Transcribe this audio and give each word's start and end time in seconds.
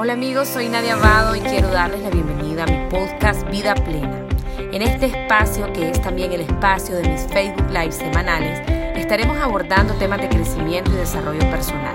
Hola 0.00 0.12
amigos, 0.12 0.46
soy 0.46 0.68
Nadia 0.68 0.94
Abado 0.94 1.34
y 1.34 1.40
quiero 1.40 1.66
darles 1.70 2.00
la 2.02 2.10
bienvenida 2.10 2.62
a 2.62 2.66
mi 2.66 2.88
podcast 2.88 3.42
Vida 3.50 3.74
Plena. 3.74 4.28
En 4.56 4.80
este 4.80 5.06
espacio, 5.06 5.72
que 5.72 5.90
es 5.90 6.00
también 6.00 6.30
el 6.30 6.42
espacio 6.42 6.94
de 6.94 7.08
mis 7.08 7.22
Facebook 7.22 7.68
Live 7.68 7.90
semanales, 7.90 8.60
estaremos 8.96 9.36
abordando 9.38 9.94
temas 9.94 10.20
de 10.20 10.28
crecimiento 10.28 10.92
y 10.92 10.94
desarrollo 10.98 11.40
personal. 11.50 11.94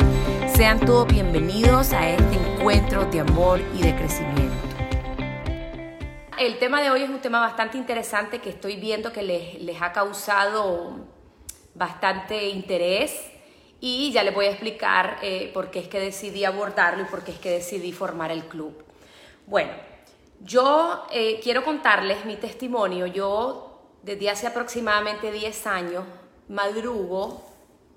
Sean 0.54 0.82
todos 0.82 1.08
bienvenidos 1.08 1.94
a 1.94 2.10
este 2.10 2.36
encuentro 2.36 3.06
de 3.06 3.22
amor 3.22 3.62
y 3.74 3.84
de 3.84 3.96
crecimiento. 3.96 4.68
El 6.38 6.60
tema 6.60 6.82
de 6.82 6.92
hoy 6.92 7.04
es 7.04 7.10
un 7.10 7.22
tema 7.22 7.40
bastante 7.40 7.78
interesante 7.78 8.40
que 8.40 8.50
estoy 8.50 8.76
viendo 8.76 9.14
que 9.14 9.22
les, 9.22 9.62
les 9.62 9.82
ha 9.82 9.94
causado 9.94 11.08
bastante 11.74 12.50
interés 12.50 13.33
y 13.86 14.14
ya 14.14 14.24
les 14.24 14.34
voy 14.34 14.46
a 14.46 14.50
explicar 14.52 15.18
eh, 15.22 15.52
por 15.54 15.70
qué 15.70 15.80
es 15.80 15.90
que 15.90 16.00
decidí 16.00 16.46
abordarlo 16.46 17.04
y 17.04 17.06
por 17.08 17.22
qué 17.22 17.34
es 17.34 17.38
que 17.38 17.52
decidí 17.52 17.92
formar 17.92 18.32
el 18.32 18.46
club. 18.46 18.82
Bueno, 19.46 19.74
yo 20.40 21.06
eh, 21.12 21.42
quiero 21.44 21.66
contarles 21.66 22.24
mi 22.24 22.38
testimonio. 22.38 23.08
Yo 23.08 23.82
desde 24.02 24.30
hace 24.30 24.48
aproximadamente 24.48 25.34
10 25.34 25.68
años 25.68 26.06
madrugo 26.48 27.44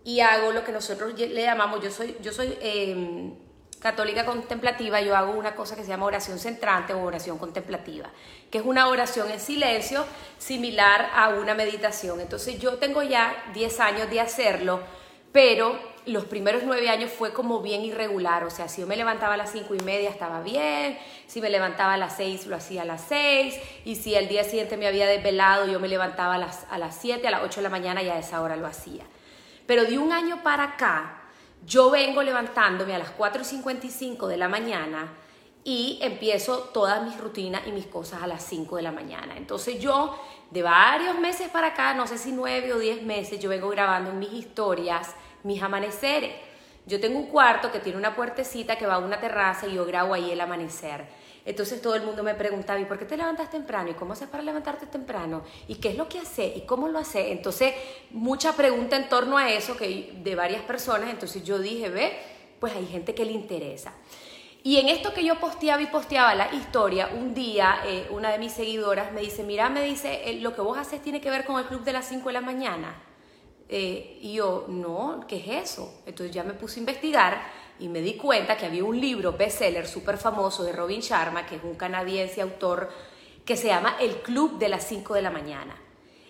y 0.02 0.18
hago 0.18 0.50
lo 0.50 0.64
que 0.64 0.72
nosotros 0.72 1.16
le 1.16 1.40
llamamos, 1.40 1.80
yo 1.80 1.92
soy, 1.92 2.16
yo 2.20 2.32
soy 2.32 2.58
em, 2.60 3.36
católica 3.78 4.26
contemplativa, 4.26 5.00
yo 5.00 5.14
hago 5.14 5.34
una 5.34 5.54
cosa 5.54 5.76
que 5.76 5.82
se 5.82 5.88
llama 5.90 6.06
oración 6.06 6.40
centrante 6.40 6.94
o 6.94 7.02
oración 7.04 7.38
contemplativa, 7.38 8.10
que 8.50 8.58
es 8.58 8.64
una 8.64 8.88
oración 8.88 9.30
en 9.30 9.38
silencio 9.38 10.04
similar 10.36 11.10
a 11.14 11.28
una 11.28 11.54
meditación. 11.54 12.20
Entonces 12.20 12.58
yo 12.58 12.78
tengo 12.78 13.04
ya 13.04 13.32
10 13.54 13.78
años 13.78 14.10
de 14.10 14.20
hacerlo 14.20 15.05
pero 15.32 15.78
los 16.06 16.24
primeros 16.24 16.62
nueve 16.64 16.88
años 16.88 17.10
fue 17.10 17.32
como 17.32 17.60
bien 17.60 17.82
irregular, 17.84 18.44
o 18.44 18.50
sea, 18.50 18.68
si 18.68 18.80
yo 18.80 18.86
me 18.86 18.96
levantaba 18.96 19.34
a 19.34 19.36
las 19.36 19.50
cinco 19.50 19.74
y 19.74 19.80
media 19.80 20.08
estaba 20.08 20.40
bien, 20.40 20.96
si 21.26 21.40
me 21.40 21.50
levantaba 21.50 21.94
a 21.94 21.96
las 21.96 22.16
seis 22.16 22.46
lo 22.46 22.54
hacía 22.54 22.82
a 22.82 22.84
las 22.84 23.02
seis, 23.02 23.58
y 23.84 23.96
si 23.96 24.14
el 24.14 24.28
día 24.28 24.44
siguiente 24.44 24.76
me 24.76 24.86
había 24.86 25.06
desvelado 25.06 25.66
yo 25.66 25.80
me 25.80 25.88
levantaba 25.88 26.36
a 26.36 26.38
las, 26.38 26.64
a 26.70 26.78
las 26.78 26.96
siete, 26.96 27.26
a 27.26 27.32
las 27.32 27.42
ocho 27.42 27.56
de 27.56 27.64
la 27.64 27.70
mañana 27.70 28.02
y 28.02 28.08
a 28.08 28.18
esa 28.18 28.40
hora 28.40 28.56
lo 28.56 28.66
hacía. 28.66 29.04
Pero 29.66 29.84
de 29.84 29.98
un 29.98 30.12
año 30.12 30.44
para 30.44 30.62
acá, 30.62 31.22
yo 31.66 31.90
vengo 31.90 32.22
levantándome 32.22 32.94
a 32.94 32.98
las 32.98 33.10
cuatro 33.10 33.42
y 33.42 33.44
cincuenta 33.44 33.86
y 33.86 33.90
cinco 33.90 34.28
de 34.28 34.36
la 34.36 34.48
mañana 34.48 35.12
y 35.64 35.98
empiezo 36.02 36.70
todas 36.72 37.02
mis 37.02 37.18
rutinas 37.18 37.66
y 37.66 37.72
mis 37.72 37.86
cosas 37.86 38.22
a 38.22 38.28
las 38.28 38.44
cinco 38.44 38.76
de 38.76 38.82
la 38.82 38.92
mañana. 38.92 39.36
Entonces 39.36 39.80
yo, 39.80 40.16
de 40.52 40.62
varios 40.62 41.18
meses 41.18 41.48
para 41.48 41.68
acá, 41.68 41.94
no 41.94 42.06
sé 42.06 42.18
si 42.18 42.30
nueve 42.30 42.72
o 42.72 42.78
diez 42.78 43.02
meses, 43.02 43.40
yo 43.40 43.50
vengo 43.50 43.68
grabando 43.70 44.12
mis 44.12 44.32
historias 44.32 45.16
mis 45.46 45.62
amaneceres. 45.62 46.32
Yo 46.86 47.00
tengo 47.00 47.18
un 47.18 47.26
cuarto 47.26 47.72
que 47.72 47.80
tiene 47.80 47.98
una 47.98 48.14
puertecita 48.14 48.76
que 48.76 48.86
va 48.86 48.94
a 48.94 48.98
una 48.98 49.20
terraza 49.20 49.66
y 49.66 49.74
yo 49.74 49.86
grabo 49.86 50.14
ahí 50.14 50.30
el 50.30 50.40
amanecer. 50.40 51.06
Entonces 51.44 51.80
todo 51.80 51.94
el 51.94 52.02
mundo 52.02 52.24
me 52.24 52.34
preguntaba, 52.34 52.78
¿y 52.80 52.84
por 52.84 52.98
qué 52.98 53.04
te 53.04 53.16
levantas 53.16 53.50
temprano? 53.50 53.88
¿Y 53.90 53.94
cómo 53.94 54.14
haces 54.14 54.28
para 54.28 54.42
levantarte 54.42 54.86
temprano? 54.86 55.44
¿Y 55.68 55.76
qué 55.76 55.90
es 55.90 55.96
lo 55.96 56.08
que 56.08 56.18
hace? 56.18 56.52
¿Y 56.56 56.62
cómo 56.62 56.88
lo 56.88 56.98
hace? 56.98 57.30
Entonces, 57.30 57.72
mucha 58.10 58.52
pregunta 58.54 58.96
en 58.96 59.08
torno 59.08 59.38
a 59.38 59.50
eso 59.50 59.76
que 59.76 60.12
de 60.16 60.34
varias 60.34 60.62
personas. 60.62 61.08
Entonces 61.08 61.44
yo 61.44 61.60
dije, 61.60 61.88
ve, 61.88 62.18
pues 62.58 62.74
hay 62.74 62.86
gente 62.86 63.14
que 63.14 63.24
le 63.24 63.32
interesa. 63.32 63.92
Y 64.64 64.78
en 64.78 64.88
esto 64.88 65.14
que 65.14 65.24
yo 65.24 65.38
posteaba 65.38 65.80
y 65.80 65.86
posteaba 65.86 66.34
la 66.34 66.52
historia, 66.52 67.10
un 67.14 67.32
día 67.32 67.78
eh, 67.84 68.08
una 68.10 68.32
de 68.32 68.38
mis 68.38 68.50
seguidoras 68.50 69.12
me 69.12 69.20
dice, 69.20 69.44
mira, 69.44 69.68
me 69.68 69.82
dice, 69.82 70.28
eh, 70.28 70.40
lo 70.40 70.56
que 70.56 70.62
vos 70.62 70.76
haces 70.76 71.00
tiene 71.00 71.20
que 71.20 71.30
ver 71.30 71.44
con 71.44 71.60
el 71.60 71.66
club 71.66 71.84
de 71.84 71.92
las 71.92 72.08
5 72.08 72.28
de 72.28 72.32
la 72.32 72.40
mañana. 72.40 73.05
Eh, 73.68 74.18
y 74.22 74.34
yo, 74.34 74.66
no, 74.68 75.24
¿qué 75.26 75.36
es 75.36 75.70
eso? 75.70 76.02
Entonces 76.06 76.34
ya 76.34 76.44
me 76.44 76.54
puse 76.54 76.78
a 76.78 76.80
investigar 76.80 77.42
y 77.78 77.88
me 77.88 78.00
di 78.00 78.14
cuenta 78.14 78.56
que 78.56 78.66
había 78.66 78.84
un 78.84 79.00
libro 79.00 79.32
bestseller 79.32 79.86
súper 79.86 80.18
famoso 80.18 80.62
de 80.62 80.72
Robin 80.72 81.00
Sharma, 81.00 81.46
que 81.46 81.56
es 81.56 81.64
un 81.64 81.74
canadiense 81.74 82.40
autor, 82.40 82.90
que 83.44 83.56
se 83.56 83.68
llama 83.68 83.96
El 84.00 84.16
Club 84.22 84.58
de 84.58 84.68
las 84.68 84.86
5 84.86 85.14
de 85.14 85.22
la 85.22 85.30
mañana. 85.30 85.76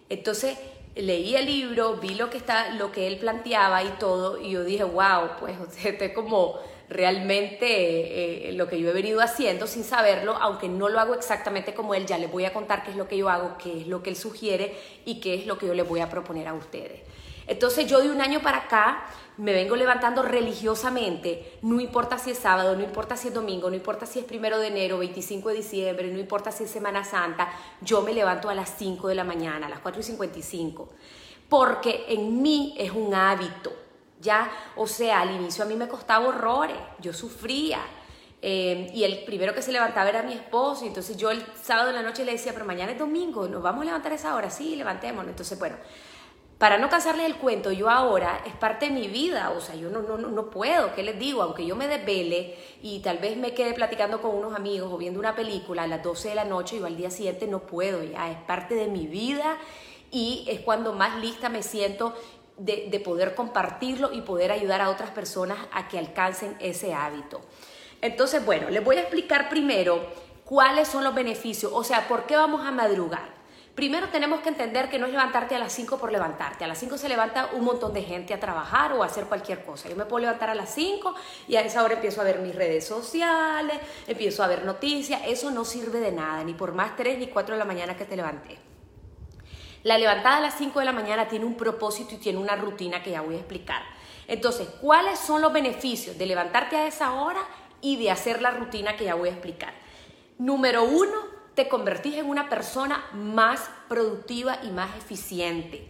Entonces 0.09 0.59
leí 0.95 1.37
el 1.37 1.47
libro, 1.47 1.97
vi 1.97 2.15
lo 2.15 2.31
que, 2.31 2.39
está, 2.39 2.71
lo 2.71 2.91
que 2.91 3.07
él 3.07 3.19
planteaba 3.19 3.83
y 3.85 3.91
todo, 3.99 4.41
y 4.41 4.51
yo 4.51 4.65
dije, 4.65 4.85
wow, 4.85 5.31
pues 5.39 5.57
este 5.85 6.07
es 6.07 6.13
como 6.13 6.59
realmente 6.89 8.49
eh, 8.49 8.53
lo 8.53 8.69
que 8.69 8.81
yo 8.81 8.91
he 8.91 8.93
venido 8.93 9.21
haciendo 9.21 9.67
sin 9.67 9.85
saberlo, 9.85 10.37
aunque 10.41 10.69
no 10.69 10.89
lo 10.89 11.01
hago 11.01 11.15
exactamente 11.15 11.75
como 11.75 11.95
él, 11.95 12.07
ya 12.07 12.17
les 12.17 12.31
voy 12.31 12.45
a 12.45 12.53
contar 12.53 12.85
qué 12.85 12.93
es 12.93 12.97
lo 12.97 13.09
que 13.09 13.17
yo 13.17 13.29
hago, 13.29 13.57
qué 13.59 13.81
es 13.81 13.87
lo 13.89 14.03
que 14.03 14.11
él 14.11 14.17
sugiere 14.17 14.77
y 15.05 15.21
qué 15.21 15.35
es 15.35 15.47
lo 15.47 15.59
que 15.59 15.67
yo 15.67 15.75
les 15.75 15.87
voy 15.87 16.01
a 16.01 16.09
proponer 16.09 16.49
a 16.49 16.55
ustedes. 16.55 17.01
Entonces 17.47 17.87
yo 17.87 18.01
de 18.01 18.11
un 18.11 18.21
año 18.21 18.41
para 18.41 18.59
acá 18.59 19.05
me 19.39 19.53
vengo 19.53 19.77
levantando 19.77 20.23
religiosamente, 20.23 21.59
no 21.63 21.81
importa 21.81 22.19
si 22.19 22.31
es 22.31 22.39
sábado, 22.39 22.75
no 22.75 22.83
importa 22.83 23.17
si 23.17 23.29
es 23.29 23.35
domingo, 23.35 23.69
no 23.69 23.77
importa 23.77 24.07
si 24.07 24.19
es 24.19 24.25
primero 24.25 24.59
de 24.59 24.69
enero, 24.69 24.99
25 24.99 25.51
de 25.51 25.57
diciembre, 25.57 26.11
no 26.11 26.19
importa 26.19 26.51
si 26.51 26.65
es 26.65 26.71
Semana 26.71 27.05
Santa, 27.05 27.51
yo 27.83 28.01
me 28.03 28.15
levanto 28.15 28.49
a 28.49 28.55
las 28.55 28.75
5 28.79 29.09
de 29.09 29.15
la 29.15 29.25
mañana, 29.25 29.67
a 29.67 29.69
las 29.69 29.81
4 29.81 30.01
y 30.01 30.05
55, 30.05 30.89
porque 31.49 32.07
en 32.09 32.41
mí 32.41 32.75
es 32.79 32.93
un 32.93 33.15
hábito, 33.15 33.73
¿ya? 34.21 34.51
O 34.77 34.87
sea, 34.87 35.21
al 35.21 35.33
inicio 35.33 35.65
a 35.65 35.67
mí 35.67 35.77
me 35.77 35.87
costaba 35.87 36.29
horrores, 36.29 36.79
yo 37.01 37.13
sufría, 37.13 37.81
eh, 38.41 38.91
y 38.95 39.05
el 39.05 39.25
primero 39.25 39.55
que 39.55 39.61
se 39.61 39.71
levantaba 39.71 40.09
era 40.09 40.23
mi 40.23 40.33
esposo, 40.33 40.87
y 40.87 40.89
entonces 40.89 41.15
yo 41.19 41.31
el 41.31 41.45
sábado 41.63 41.89
de 41.89 41.93
la 41.93 42.03
noche 42.03 42.25
le 42.25 42.33
decía, 42.33 42.55
pero 42.55 42.65
mañana 42.65 42.93
es 42.93 42.99
domingo, 42.99 43.49
¿nos 43.49 43.63
vamos 43.63 43.83
a 43.83 43.85
levantar 43.85 44.13
a 44.13 44.15
esa 44.15 44.35
hora? 44.35 44.49
Sí, 44.49 44.77
levantémonos. 44.77 45.31
Entonces, 45.31 45.59
bueno, 45.59 45.77
para 46.59 46.79
no 46.79 46.89
cansarles 46.89 47.27
el 47.27 47.37
cuento, 47.37 47.71
yo 47.71 47.91
ahora 47.91 48.41
es 48.47 48.55
parte 48.55 48.87
de 48.87 48.93
mi 48.93 49.09
vida, 49.09 49.51
o 49.51 49.61
sea, 49.61 49.75
yo 49.75 49.91
no, 49.91 50.01
no, 50.01 50.17
no 50.17 50.49
puedo, 50.49 50.95
¿qué 50.95 51.03
les 51.03 51.19
digo? 51.19 51.43
Aunque 51.43 51.67
yo 51.67 51.77
me 51.77 51.87
desvele 51.87 52.57
y 52.81 53.01
tal 53.01 53.19
vez 53.19 53.37
me 53.37 53.53
quede 53.53 53.75
platicando 53.75 54.23
con 54.23 54.35
unos 54.35 54.55
amigos 54.55 54.91
o 54.91 54.97
viendo 54.97 55.21
una 55.21 55.37
película 55.37 55.83
a 55.83 55.87
las 55.87 56.03
12 56.03 56.31
de 56.31 56.35
la 56.35 56.45
noche, 56.45 56.79
yo 56.79 56.87
al 56.87 56.97
día 56.97 57.11
siguiente 57.11 57.47
no 57.47 57.61
puedo, 57.61 58.03
ya 58.03 58.31
es 58.31 58.39
parte 58.39 58.75
de 58.75 58.87
mi 58.87 59.07
vida 59.07 59.59
y 60.11 60.47
es 60.49 60.61
cuando 60.61 60.95
más 60.95 61.21
lista 61.21 61.51
me 61.51 61.63
siento 61.63 62.15
de, 62.57 62.89
de 62.91 63.01
poder 63.01 63.35
compartirlo 63.35 64.15
y 64.15 64.23
poder 64.23 64.51
ayudar 64.51 64.81
a 64.81 64.89
otras 64.89 65.11
personas 65.11 65.59
a 65.73 65.89
que 65.89 65.99
alcancen 65.99 66.57
ese 66.61 66.95
hábito. 66.95 67.43
Entonces, 68.01 68.43
bueno, 68.47 68.71
les 68.71 68.83
voy 68.83 68.97
a 68.97 69.01
explicar 69.01 69.51
primero 69.51 70.07
cuáles 70.47 70.89
son 70.89 71.05
los 71.05 71.15
beneficios, 71.15 71.71
o 71.75 71.85
sea, 71.85 72.09
por 72.09 72.25
qué 72.25 72.35
vamos 72.35 72.65
a 72.67 72.71
madrugar. 72.71 73.36
Primero 73.77 74.09
tenemos 74.09 74.41
que 74.41 74.49
entender 74.49 74.89
que 74.89 74.99
no 74.99 75.05
es 75.05 75.13
levantarte 75.13 75.55
a 75.55 75.59
las 75.59 75.71
5 75.71 75.99
por 75.99 76.11
levantarte. 76.11 76.65
A 76.65 76.67
las 76.67 76.79
5 76.79 76.97
se 76.97 77.11
levanta 77.11 77.51
un 77.53 77.63
montón 77.63 77.93
de 77.93 78.03
gente 78.03 78.33
a 78.33 78.41
trabajar 78.41 78.95
o 78.95 79.03
a 79.03 79.07
hacer 79.07 79.27
cualquier 79.27 79.67
cosa. 79.67 79.91
Yo 79.91 79.97
me 79.97 80.07
puedo 80.07 80.21
levantar 80.21 80.49
a 80.49 80.55
las 80.55 80.75
5 80.75 81.15
y 81.47 81.57
a 81.57 81.61
esa 81.61 81.85
hora 81.85 81.93
empiezo 81.93 82.23
a 82.23 82.25
ver 82.25 82.39
mis 82.39 82.55
redes 82.55 82.87
sociales, 82.87 83.79
empiezo 84.07 84.43
a 84.43 84.47
ver 84.47 84.65
noticias. 84.65 85.21
Eso 85.27 85.51
no 85.51 85.67
sirve 85.67 86.01
de 86.01 86.11
nada, 86.11 86.43
ni 86.43 86.55
por 86.55 86.73
más 86.73 86.97
3 86.97 87.19
ni 87.19 87.27
4 87.27 87.55
de 87.55 87.59
la 87.59 87.67
mañana 87.67 87.99
que 87.99 88.07
te 88.07 88.17
levanté. 88.17 88.59
La 89.83 89.99
levantada 89.99 90.39
a 90.39 90.41
las 90.41 90.57
5 90.57 90.79
de 90.79 90.87
la 90.87 90.93
mañana 90.93 91.29
tiene 91.29 91.45
un 91.45 91.55
propósito 91.55 92.15
y 92.15 92.19
tiene 92.19 92.39
una 92.39 92.57
rutina 92.57 93.03
que 93.03 93.11
ya 93.11 93.21
voy 93.21 93.35
a 93.35 93.39
explicar. 93.41 93.83
Entonces, 94.27 94.69
¿cuáles 94.81 95.19
son 95.19 95.43
los 95.43 95.53
beneficios 95.53 96.17
de 96.17 96.25
levantarte 96.25 96.77
a 96.77 96.87
esa 96.87 97.13
hora 97.13 97.43
y 97.83 97.99
de 97.99 98.11
hacer 98.11 98.41
la 98.41 98.53
rutina 98.53 98.97
que 98.97 99.05
ya 99.05 99.15
voy 99.17 99.29
a 99.29 99.33
explicar? 99.33 99.75
Número 100.39 100.83
uno, 100.83 101.36
te 101.57 101.69
convertís 101.69 102.19
en 102.19 102.27
una 102.27 102.49
persona 102.49 103.07
más 103.15 103.71
productiva 103.89 104.59
y 104.63 104.69
más 104.69 104.95
eficiente. 104.97 105.89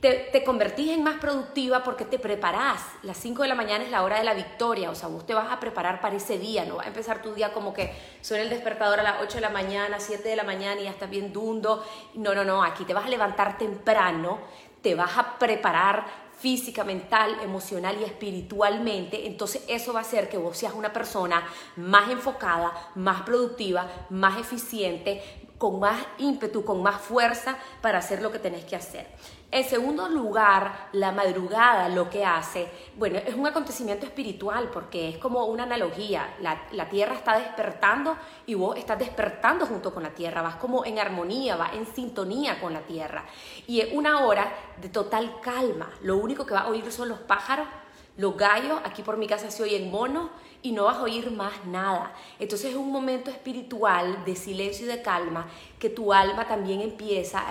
Te, 0.00 0.28
te, 0.30 0.44
convertís 0.44 0.90
en 0.90 1.02
más 1.02 1.18
productiva 1.20 1.82
porque 1.82 2.04
te 2.04 2.18
preparás. 2.18 2.82
Las 3.02 3.16
5 3.16 3.42
de 3.42 3.48
la 3.48 3.54
mañana 3.54 3.84
es 3.84 3.90
la 3.90 4.02
hora 4.02 4.18
de 4.18 4.24
la 4.24 4.34
victoria, 4.34 4.90
o 4.90 4.94
sea, 4.94 5.08
vos 5.08 5.24
te 5.24 5.32
vas 5.32 5.50
a 5.50 5.58
preparar 5.58 6.00
para 6.00 6.16
ese 6.16 6.38
día, 6.38 6.66
no 6.66 6.76
vas 6.76 6.86
a 6.86 6.88
empezar 6.88 7.22
tu 7.22 7.32
día 7.32 7.52
como 7.52 7.72
que 7.72 7.94
suena 8.20 8.42
el 8.42 8.50
despertador 8.50 9.00
a 9.00 9.02
las 9.02 9.22
8 9.22 9.36
de 9.36 9.40
la 9.40 9.50
mañana, 9.50 9.98
7 9.98 10.28
de 10.28 10.36
la 10.36 10.44
mañana 10.44 10.80
y 10.80 10.84
ya 10.84 10.90
estás 10.90 11.08
bien 11.08 11.32
dundo. 11.32 11.86
No, 12.14 12.34
no, 12.34 12.44
no, 12.44 12.62
aquí 12.62 12.84
te 12.84 12.92
vas 12.92 13.06
a 13.06 13.08
levantar 13.08 13.56
temprano, 13.56 14.40
te 14.82 14.94
vas 14.94 15.16
a 15.16 15.38
preparar 15.38 16.25
física, 16.38 16.84
mental, 16.84 17.38
emocional 17.42 17.96
y 18.00 18.04
espiritualmente, 18.04 19.26
entonces 19.26 19.64
eso 19.68 19.92
va 19.92 20.00
a 20.00 20.02
hacer 20.02 20.28
que 20.28 20.36
vos 20.36 20.56
seas 20.56 20.74
una 20.74 20.92
persona 20.92 21.46
más 21.76 22.10
enfocada, 22.10 22.72
más 22.94 23.22
productiva, 23.22 23.88
más 24.10 24.38
eficiente, 24.38 25.22
con 25.58 25.80
más 25.80 26.04
ímpetu, 26.18 26.64
con 26.64 26.82
más 26.82 27.00
fuerza 27.00 27.56
para 27.80 27.98
hacer 27.98 28.22
lo 28.22 28.30
que 28.30 28.38
tenés 28.38 28.64
que 28.64 28.76
hacer. 28.76 29.06
En 29.50 29.64
segundo 29.64 30.08
lugar, 30.08 30.88
la 30.92 31.12
madrugada 31.12 31.88
lo 31.88 32.10
que 32.10 32.24
hace, 32.24 32.68
bueno, 32.96 33.18
es 33.18 33.34
un 33.34 33.46
acontecimiento 33.46 34.04
espiritual 34.04 34.70
porque 34.72 35.08
es 35.08 35.18
como 35.18 35.44
una 35.46 35.62
analogía. 35.62 36.34
La, 36.40 36.62
la, 36.72 36.88
tierra 36.88 37.14
está 37.14 37.38
despertando 37.38 38.16
y 38.44 38.54
vos 38.54 38.76
estás 38.76 38.98
despertando 38.98 39.64
junto 39.64 39.94
con 39.94 40.02
la 40.02 40.10
tierra. 40.10 40.42
Vas 40.42 40.56
como 40.56 40.84
en 40.84 40.98
armonía, 40.98 41.56
vas 41.56 41.74
en 41.74 41.86
sintonía 41.86 42.60
con 42.60 42.72
la 42.72 42.80
tierra. 42.80 43.24
Y 43.68 43.80
es 43.80 43.92
una 43.92 44.26
hora 44.26 44.52
de 44.80 44.88
total 44.88 45.40
calma. 45.40 45.90
Lo 46.02 46.16
único 46.16 46.44
que 46.44 46.52
vas 46.52 46.64
a 46.64 46.68
oír 46.68 46.90
son 46.90 47.08
los 47.08 47.20
pájaros, 47.20 47.68
los 48.16 48.36
gallos. 48.36 48.80
Aquí 48.84 49.02
por 49.02 49.16
mi 49.16 49.28
casa 49.28 49.50
se 49.50 49.62
oyen 49.62 49.92
monos 49.92 50.28
y 50.62 50.72
no 50.72 50.84
vas 50.84 50.96
a 50.96 51.02
oír 51.02 51.30
más 51.30 51.64
nada. 51.66 52.12
Entonces 52.38 52.70
es 52.70 52.76
un 52.76 52.90
momento 52.90 53.30
espiritual 53.30 54.24
de 54.24 54.36
silencio 54.36 54.86
y 54.86 54.88
de 54.88 55.02
calma 55.02 55.46
que 55.78 55.90
tu 55.90 56.12
alma 56.12 56.46
también 56.46 56.80
empieza 56.80 57.44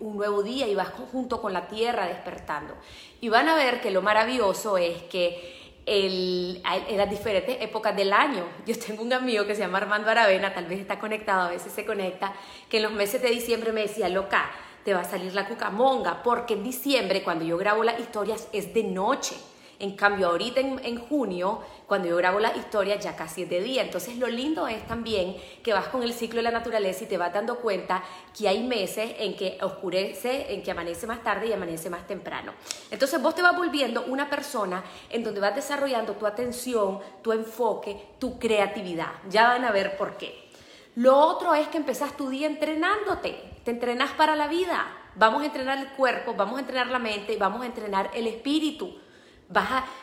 un 0.00 0.16
nuevo 0.16 0.42
día 0.42 0.66
y 0.68 0.74
vas 0.74 0.90
junto 1.12 1.40
con 1.40 1.52
la 1.52 1.68
tierra 1.68 2.06
despertando. 2.06 2.74
Y 3.20 3.28
van 3.28 3.48
a 3.48 3.54
ver 3.54 3.80
que 3.80 3.90
lo 3.90 4.02
maravilloso 4.02 4.78
es 4.78 5.02
que 5.04 5.62
el, 5.86 6.62
en 6.88 6.96
las 6.96 7.10
diferentes 7.10 7.60
épocas 7.60 7.96
del 7.96 8.12
año. 8.12 8.44
Yo 8.66 8.78
tengo 8.78 9.02
un 9.02 9.12
amigo 9.12 9.46
que 9.46 9.54
se 9.54 9.62
llama 9.62 9.78
Armando 9.78 10.10
Aravena, 10.10 10.54
tal 10.54 10.66
vez 10.66 10.80
está 10.80 10.98
conectado, 10.98 11.48
a 11.48 11.50
veces 11.50 11.72
se 11.72 11.84
conecta, 11.84 12.32
que 12.68 12.78
en 12.78 12.84
los 12.84 12.92
meses 12.92 13.22
de 13.22 13.30
diciembre 13.30 13.72
me 13.72 13.82
decía, 13.82 14.08
loca, 14.08 14.50
te 14.84 14.94
va 14.94 15.00
a 15.00 15.04
salir 15.04 15.34
la 15.34 15.46
cucamonga, 15.46 16.22
porque 16.22 16.54
en 16.54 16.64
diciembre, 16.64 17.22
cuando 17.22 17.44
yo 17.44 17.56
grabo 17.56 17.84
las 17.84 18.00
historias, 18.00 18.48
es 18.52 18.74
de 18.74 18.84
noche. 18.84 19.36
En 19.82 19.96
cambio, 19.96 20.28
ahorita 20.28 20.60
en, 20.60 20.96
junio, 20.96 21.60
cuando 21.88 22.06
yo 22.06 22.16
grabo 22.16 22.38
las 22.38 22.56
historias, 22.56 23.02
ya 23.02 23.16
casi 23.16 23.42
es 23.42 23.50
de 23.50 23.60
día. 23.60 23.82
Entonces, 23.82 24.16
lo 24.16 24.28
lindo 24.28 24.68
es 24.68 24.86
también 24.86 25.36
que 25.60 25.72
vas 25.72 25.88
con 25.88 26.04
el 26.04 26.12
ciclo 26.12 26.36
de 26.36 26.44
la 26.44 26.52
naturaleza 26.52 27.02
y 27.02 27.08
te 27.08 27.18
vas 27.18 27.32
dando 27.32 27.56
cuenta 27.56 28.00
que 28.38 28.46
hay 28.46 28.62
meses 28.62 29.12
en 29.18 29.34
que 29.36 29.58
oscurece, 29.60 30.54
en 30.54 30.62
que 30.62 30.70
amanece 30.70 31.08
más 31.08 31.24
tarde 31.24 31.48
y 31.48 31.52
amanece 31.52 31.90
más 31.90 32.06
temprano. 32.06 32.52
Entonces, 32.92 33.20
vos 33.20 33.34
te 33.34 33.42
vas 33.42 33.56
volviendo 33.56 34.04
una 34.04 34.30
persona 34.30 34.84
en 35.10 35.24
donde 35.24 35.40
vas 35.40 35.56
desarrollando 35.56 36.12
tu 36.12 36.28
atención, 36.28 37.00
tu 37.20 37.32
enfoque, 37.32 38.10
tu 38.20 38.38
creatividad. 38.38 39.10
Ya 39.30 39.48
van 39.48 39.64
a 39.64 39.72
ver 39.72 39.96
por 39.96 40.16
qué. 40.16 40.48
Lo 40.94 41.18
otro 41.18 41.56
es 41.56 41.66
que 41.66 41.78
empezás 41.78 42.16
tu 42.16 42.28
día 42.28 42.46
entrenándote. 42.46 43.36
Te 43.64 43.72
entrenas 43.72 44.12
para 44.12 44.36
la 44.36 44.46
vida. 44.46 44.86
Vamos 45.16 45.42
a 45.42 45.46
entrenar 45.46 45.78
el 45.78 45.88
cuerpo, 45.94 46.34
vamos 46.34 46.58
a 46.58 46.60
entrenar 46.60 46.86
la 46.86 47.00
mente, 47.00 47.36
vamos 47.36 47.62
a 47.62 47.66
entrenar 47.66 48.12
el 48.14 48.28
espíritu 48.28 49.02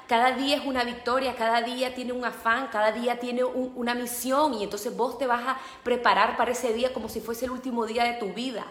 cada 0.08 0.32
día 0.32 0.58
es 0.58 0.66
una 0.66 0.84
victoria, 0.84 1.36
cada 1.36 1.62
día 1.62 1.96
tiene 1.96 2.14
un 2.14 2.26
afán, 2.26 2.68
cada 2.72 2.92
día 2.92 3.20
tiene 3.20 3.44
una 3.44 3.96
misión 3.96 4.54
y 4.54 4.64
entonces 4.64 4.96
vos 4.96 5.18
te 5.18 5.28
vas 5.28 5.42
a 5.46 5.60
preparar 5.84 6.38
para 6.38 6.52
ese 6.52 6.74
día 6.74 6.94
como 6.94 7.10
si 7.10 7.20
fuese 7.20 7.46
el 7.46 7.52
último 7.52 7.86
día 7.86 8.04
de 8.04 8.14
tu 8.14 8.34
vida. 8.34 8.66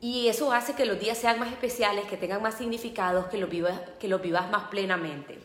Y 0.00 0.28
eso 0.28 0.52
hace 0.52 0.74
que 0.74 0.84
los 0.84 1.00
días 1.00 1.16
sean 1.16 1.38
más 1.38 1.50
especiales, 1.50 2.04
que 2.04 2.16
tengan 2.16 2.42
más 2.42 2.56
significados, 2.56 3.26
que 3.26 3.38
los 3.38 3.48
vivas, 3.48 3.80
que 3.98 4.08
los 4.08 4.20
vivas 4.20 4.50
más 4.50 4.64
plenamente. 4.64 5.38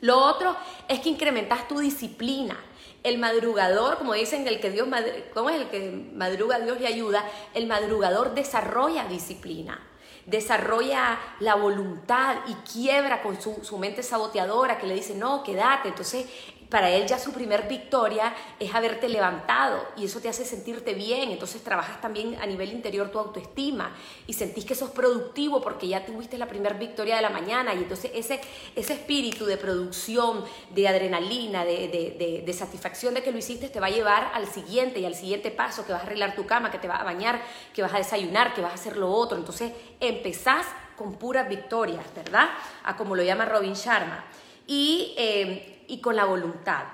Lo 0.00 0.18
otro 0.18 0.56
es 0.88 1.00
que 1.00 1.10
incrementas 1.10 1.68
tu 1.68 1.78
disciplina. 1.78 2.58
El 3.02 3.18
madrugador, 3.18 3.98
como 3.98 4.14
dicen, 4.14 4.46
el 4.46 4.60
que 4.60 4.70
Dios, 4.70 4.88
¿cómo 5.32 5.50
es 5.50 5.60
el 5.60 5.68
que 5.68 6.10
madruga 6.14 6.58
Dios 6.58 6.80
le 6.80 6.86
ayuda? 6.86 7.24
El 7.54 7.66
madrugador 7.66 8.34
desarrolla 8.34 9.04
disciplina 9.04 9.80
desarrolla 10.26 11.18
la 11.40 11.54
voluntad 11.54 12.36
y 12.46 12.54
quiebra 12.70 13.22
con 13.22 13.40
su, 13.40 13.58
su, 13.62 13.78
mente 13.78 14.02
saboteadora 14.02 14.78
que 14.78 14.86
le 14.86 14.94
dice, 14.94 15.14
no, 15.14 15.42
quédate. 15.42 15.88
Entonces 15.88 16.26
para 16.70 16.88
él 16.90 17.06
ya 17.06 17.18
su 17.18 17.32
primer 17.32 17.66
victoria 17.68 18.32
es 18.58 18.72
haberte 18.74 19.08
levantado 19.08 19.88
y 19.96 20.04
eso 20.04 20.20
te 20.20 20.28
hace 20.28 20.44
sentirte 20.44 20.94
bien, 20.94 21.30
entonces 21.30 21.62
trabajas 21.62 22.00
también 22.00 22.36
a 22.40 22.46
nivel 22.46 22.72
interior 22.72 23.10
tu 23.10 23.18
autoestima 23.18 23.94
y 24.26 24.34
sentís 24.34 24.64
que 24.64 24.76
sos 24.76 24.90
productivo 24.90 25.60
porque 25.60 25.88
ya 25.88 26.06
tuviste 26.06 26.38
la 26.38 26.46
primera 26.46 26.76
victoria 26.76 27.16
de 27.16 27.22
la 27.22 27.30
mañana 27.30 27.74
y 27.74 27.78
entonces 27.78 28.12
ese, 28.14 28.40
ese 28.76 28.92
espíritu 28.92 29.44
de 29.46 29.56
producción, 29.56 30.44
de 30.72 30.86
adrenalina, 30.86 31.64
de, 31.64 32.42
de, 32.46 32.52
satisfacción 32.52 33.14
de 33.14 33.22
que 33.22 33.32
lo 33.32 33.38
hiciste 33.38 33.68
te 33.68 33.80
va 33.80 33.86
a 33.86 33.90
llevar 33.90 34.30
al 34.34 34.46
siguiente 34.46 35.00
y 35.00 35.06
al 35.06 35.14
siguiente 35.14 35.50
paso, 35.50 35.84
que 35.86 35.92
vas 35.92 36.02
a 36.02 36.06
arreglar 36.06 36.34
tu 36.34 36.46
cama, 36.46 36.70
que 36.70 36.78
te 36.78 36.88
vas 36.88 37.00
a 37.00 37.04
bañar, 37.04 37.40
que 37.74 37.82
vas 37.82 37.94
a 37.94 37.98
desayunar, 37.98 38.54
que 38.54 38.60
vas 38.60 38.72
a 38.72 38.74
hacer 38.74 38.96
lo 38.96 39.10
otro, 39.10 39.38
entonces 39.38 39.72
empezás 39.98 40.66
con 40.96 41.14
puras 41.14 41.48
victorias, 41.48 42.04
¿verdad? 42.14 42.50
A 42.84 42.96
como 42.96 43.16
lo 43.16 43.22
llama 43.22 43.46
Robin 43.46 43.72
Sharma. 43.72 44.24
Y 44.66 45.14
eh, 45.16 45.79
y 45.90 46.00
con 46.00 46.16
la 46.16 46.24
voluntad. 46.24 46.84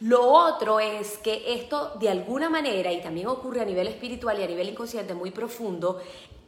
Lo 0.00 0.22
otro 0.22 0.78
es 0.78 1.16
que 1.18 1.54
esto 1.54 1.94
de 1.98 2.10
alguna 2.10 2.50
manera, 2.50 2.92
y 2.92 3.00
también 3.00 3.28
ocurre 3.28 3.62
a 3.62 3.64
nivel 3.64 3.86
espiritual 3.86 4.38
y 4.38 4.42
a 4.42 4.46
nivel 4.46 4.68
inconsciente 4.68 5.14
muy 5.14 5.30
profundo, 5.30 6.00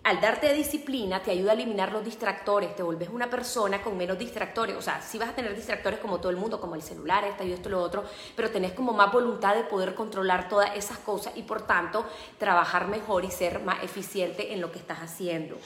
al 0.05 0.21
darte 0.21 0.53
disciplina 0.55 1.23
te 1.23 1.31
ayuda 1.33 1.51
a 1.51 1.55
eliminar 1.55 1.93
los 1.93 2.05
distractores, 2.05 2.75
te 2.77 2.83
vuelves 2.83 3.09
una 3.11 3.29
persona 3.29 3.83
con 3.83 3.97
menos 3.97 4.19
distractores, 4.19 4.77
o 4.77 4.83
sea, 4.83 5.03
sí 5.03 5.19
vas 5.19 5.31
a 5.31 5.35
tener 5.35 5.55
distractores 5.55 5.99
como 5.99 6.19
todo 6.19 6.31
el 6.31 6.37
mundo, 6.37 6.61
como 6.61 6.75
el 6.75 6.83
celular, 6.83 7.25
esto 7.25 7.45
y 7.45 7.53
esto, 7.53 7.69
lo 7.69 7.83
otro, 7.83 8.05
pero 8.37 8.51
tenés 8.51 8.73
como 8.73 8.93
más 8.93 9.13
voluntad 9.13 9.55
de 9.55 9.65
poder 9.65 9.95
controlar 9.95 10.49
todas 10.49 10.77
esas 10.77 10.99
cosas 10.99 11.35
y 11.37 11.43
por 11.43 11.63
tanto 11.63 12.07
trabajar 12.39 12.89
mejor 12.89 13.25
y 13.25 13.31
ser 13.31 13.61
más 13.61 13.83
eficiente 13.83 14.53
en 14.53 14.61
lo 14.61 14.71
que 14.73 14.79
estás 14.79 14.99
haciendo. 14.99 15.57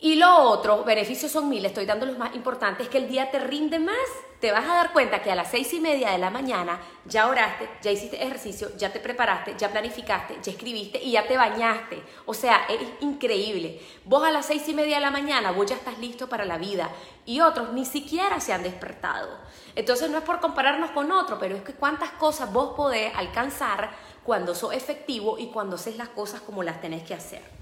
Y 0.00 0.14
lo 0.14 0.42
otro, 0.42 0.84
beneficios 0.84 1.32
son 1.32 1.48
mil, 1.48 1.64
estoy 1.64 1.84
dando 1.84 2.06
los 2.06 2.16
más 2.16 2.32
importantes, 2.36 2.86
es 2.86 2.88
que 2.88 2.98
el 2.98 3.08
día 3.08 3.32
te 3.32 3.40
rinde 3.40 3.80
más. 3.80 3.96
Te 4.40 4.52
vas 4.52 4.64
a 4.64 4.74
dar 4.74 4.92
cuenta 4.92 5.20
que 5.20 5.32
a 5.32 5.34
las 5.34 5.50
seis 5.50 5.74
y 5.74 5.80
media 5.80 6.10
de 6.10 6.18
la 6.18 6.30
mañana 6.30 6.80
ya 7.06 7.26
oraste, 7.26 7.68
ya 7.82 7.90
hiciste 7.90 8.22
ejercicio, 8.22 8.70
ya 8.76 8.92
te 8.92 9.00
preparaste, 9.00 9.56
ya 9.58 9.68
planificaste, 9.68 10.38
ya 10.40 10.52
escribiste 10.52 11.02
y 11.02 11.10
ya 11.10 11.26
te 11.26 11.36
bañaste. 11.36 12.00
O 12.24 12.34
sea, 12.34 12.66
es 12.68 12.78
increíble. 13.00 13.84
Vos 14.04 14.22
a 14.22 14.30
las 14.30 14.46
seis 14.46 14.68
y 14.68 14.74
media 14.74 14.98
de 14.98 15.00
la 15.00 15.10
mañana, 15.10 15.50
vos 15.50 15.66
ya 15.66 15.74
estás 15.74 15.98
listo 15.98 16.28
para 16.28 16.44
la 16.44 16.56
vida 16.56 16.88
y 17.26 17.40
otros 17.40 17.72
ni 17.72 17.84
siquiera 17.84 18.38
se 18.38 18.52
han 18.52 18.62
despertado. 18.62 19.28
Entonces 19.74 20.08
no 20.08 20.18
es 20.18 20.24
por 20.24 20.38
compararnos 20.38 20.92
con 20.92 21.10
otro, 21.10 21.40
pero 21.40 21.56
es 21.56 21.62
que 21.62 21.74
cuántas 21.74 22.10
cosas 22.12 22.52
vos 22.52 22.74
podés 22.76 23.12
alcanzar 23.16 23.90
cuando 24.22 24.54
sos 24.54 24.72
efectivo 24.72 25.36
y 25.40 25.48
cuando 25.48 25.74
haces 25.74 25.96
las 25.96 26.10
cosas 26.10 26.40
como 26.42 26.62
las 26.62 26.80
tenés 26.80 27.02
que 27.02 27.14
hacer. 27.14 27.57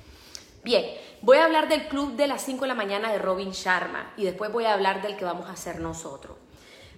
Bien, 0.67 0.85
voy 1.23 1.39
a 1.39 1.45
hablar 1.45 1.69
del 1.69 1.87
club 1.87 2.17
de 2.17 2.27
las 2.27 2.43
5 2.43 2.63
de 2.63 2.67
la 2.67 2.75
mañana 2.75 3.13
de 3.13 3.21
Robin 3.21 3.53
Sharma 3.53 4.13
y 4.17 4.25
después 4.25 4.51
voy 4.51 4.65
a 4.65 4.75
hablar 4.75 5.01
del 5.01 5.17
que 5.17 5.25
vamos 5.25 5.49
a 5.49 5.53
hacer 5.53 5.79
nosotros. 5.79 6.37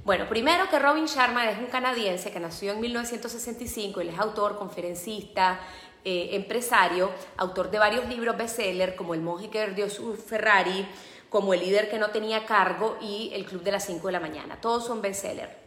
Bueno, 0.07 0.27
primero 0.27 0.71
que 0.71 0.79
Robin 0.79 1.05
Sharma 1.05 1.51
es 1.51 1.59
un 1.59 1.67
canadiense 1.67 2.33
que 2.33 2.41
nació 2.41 2.73
en 2.73 2.81
1965, 2.81 4.01
él 4.01 4.09
es 4.09 4.19
autor, 4.19 4.57
conferencista, 4.57 5.61
eh, 6.03 6.31
empresario, 6.33 7.11
autor 7.37 7.71
de 7.71 7.79
varios 7.79 8.09
libros 8.09 8.39
bestseller 8.39 8.97
como 8.97 9.13
El 9.13 9.21
monje 9.21 9.51
que 9.51 9.67
dio 9.73 9.91
su 9.91 10.15
Ferrari, 10.15 10.89
como 11.29 11.53
El 11.53 11.61
líder 11.61 11.91
que 11.91 11.99
no 11.99 12.09
tenía 12.09 12.47
cargo 12.47 12.97
y 13.03 13.33
El 13.35 13.45
club 13.45 13.63
de 13.63 13.73
las 13.73 13.85
5 13.85 14.07
de 14.07 14.13
la 14.15 14.21
mañana. 14.21 14.59
Todos 14.63 14.87
son 14.87 15.03
bestseller. 15.03 15.59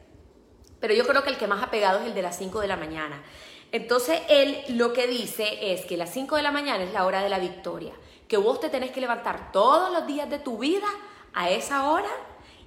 Pero 0.79 0.95
yo 0.95 1.05
creo 1.05 1.23
que 1.23 1.29
el 1.29 1.37
que 1.37 1.45
más 1.45 1.61
ha 1.61 1.69
pegado 1.69 1.99
es 1.99 2.07
el 2.07 2.15
de 2.15 2.23
las 2.23 2.35
5 2.39 2.61
de 2.61 2.67
la 2.67 2.77
mañana. 2.77 3.21
Entonces 3.71 4.21
él 4.27 4.63
lo 4.69 4.91
que 4.91 5.07
dice 5.07 5.73
es 5.73 5.85
que 5.85 5.95
las 5.95 6.11
5 6.11 6.35
de 6.35 6.41
la 6.41 6.51
mañana 6.51 6.83
es 6.83 6.91
la 6.91 7.05
hora 7.05 7.23
de 7.23 7.29
la 7.29 7.39
victoria, 7.39 7.93
que 8.27 8.37
vos 8.37 8.59
te 8.59 8.69
tenés 8.69 8.91
que 8.91 8.99
levantar 8.99 9.51
todos 9.51 9.91
los 9.93 10.05
días 10.05 10.29
de 10.29 10.39
tu 10.39 10.57
vida 10.57 10.87
a 11.33 11.49
esa 11.49 11.89
hora 11.89 12.09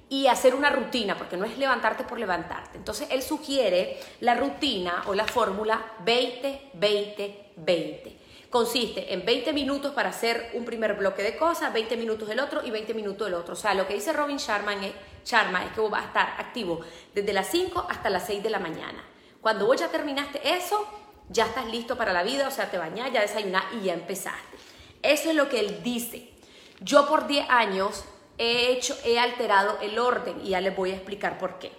y 0.08 0.26
hacer 0.28 0.54
una 0.54 0.70
rutina, 0.70 1.16
porque 1.16 1.36
no 1.36 1.44
es 1.44 1.58
levantarte 1.58 2.04
por 2.04 2.18
levantarte. 2.18 2.78
Entonces 2.78 3.08
él 3.10 3.22
sugiere 3.22 3.98
la 4.20 4.34
rutina 4.34 5.02
o 5.06 5.14
la 5.14 5.26
fórmula 5.26 5.92
20, 6.04 6.70
20, 6.74 7.52
20. 7.56 8.18
Consiste 8.48 9.12
en 9.12 9.26
20 9.26 9.52
minutos 9.52 9.92
para 9.92 10.10
hacer 10.10 10.52
un 10.54 10.64
primer 10.64 10.94
bloque 10.94 11.22
de 11.22 11.36
cosas, 11.36 11.72
20 11.72 11.96
minutos 11.96 12.28
del 12.28 12.40
otro 12.40 12.64
y 12.64 12.70
20 12.70 12.94
minutos 12.94 13.26
del 13.26 13.34
otro. 13.34 13.54
O 13.54 13.56
sea, 13.56 13.74
lo 13.74 13.86
que 13.86 13.94
dice 13.94 14.12
Robin 14.12 14.36
Sharma 14.36 14.74
es, 14.74 14.92
Sharma 15.24 15.64
es 15.64 15.72
que 15.72 15.80
vos 15.80 15.90
vas 15.90 16.04
a 16.04 16.06
estar 16.06 16.34
activo 16.38 16.80
desde 17.14 17.32
las 17.32 17.48
5 17.48 17.88
hasta 17.90 18.08
las 18.10 18.26
6 18.26 18.42
de 18.42 18.50
la 18.50 18.60
mañana. 18.60 19.02
Cuando 19.44 19.66
vos 19.66 19.78
ya 19.78 19.88
terminaste 19.88 20.40
eso, 20.56 20.86
ya 21.28 21.44
estás 21.44 21.66
listo 21.66 21.98
para 21.98 22.14
la 22.14 22.22
vida, 22.22 22.48
o 22.48 22.50
sea, 22.50 22.70
te 22.70 22.78
bañás, 22.78 23.12
ya 23.12 23.20
desayunás 23.20 23.64
y 23.74 23.84
ya 23.84 23.92
empezaste. 23.92 24.56
Eso 25.02 25.28
es 25.28 25.36
lo 25.36 25.50
que 25.50 25.60
él 25.60 25.82
dice. 25.82 26.30
Yo 26.80 27.06
por 27.06 27.26
10 27.26 27.50
años 27.50 28.06
he 28.38 28.72
hecho, 28.72 28.96
he 29.04 29.18
alterado 29.18 29.76
el 29.82 29.98
orden 29.98 30.40
y 30.42 30.48
ya 30.48 30.62
les 30.62 30.74
voy 30.74 30.92
a 30.92 30.94
explicar 30.94 31.36
por 31.36 31.58
qué. 31.58 31.72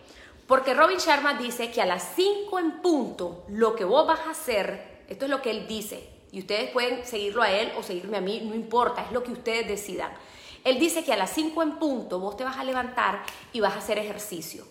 Porque 0.45 0.75
Robin 0.75 0.99
Sharma 0.99 1.33
dice 1.39 1.71
que 1.71 1.81
a 1.81 1.87
las 1.87 2.11
5 2.15 2.59
en 2.59 2.71
punto, 2.83 3.45
lo 3.47 3.75
que 3.75 3.83
vos 3.83 4.05
vas 4.05 4.19
a 4.19 4.29
hacer, 4.29 5.01
esto 5.09 5.25
es 5.25 5.31
lo 5.31 5.41
que 5.41 5.49
él 5.49 5.65
dice, 5.65 6.07
y 6.31 6.41
ustedes 6.41 6.69
pueden 6.69 7.03
seguirlo 7.03 7.41
a 7.41 7.49
él 7.49 7.73
o 7.79 7.81
seguirme 7.81 8.17
a 8.17 8.21
mí, 8.21 8.41
no 8.45 8.53
importa, 8.53 9.05
es 9.05 9.11
lo 9.11 9.23
que 9.23 9.31
ustedes 9.31 9.67
decidan. 9.67 10.13
Él 10.63 10.77
dice 10.77 11.03
que 11.03 11.13
a 11.13 11.17
las 11.17 11.31
5 11.31 11.63
en 11.63 11.79
punto 11.79 12.19
vos 12.19 12.37
te 12.37 12.43
vas 12.43 12.57
a 12.57 12.63
levantar 12.63 13.23
y 13.53 13.59
vas 13.59 13.73
a 13.73 13.79
hacer 13.79 13.97
ejercicio. 13.97 14.67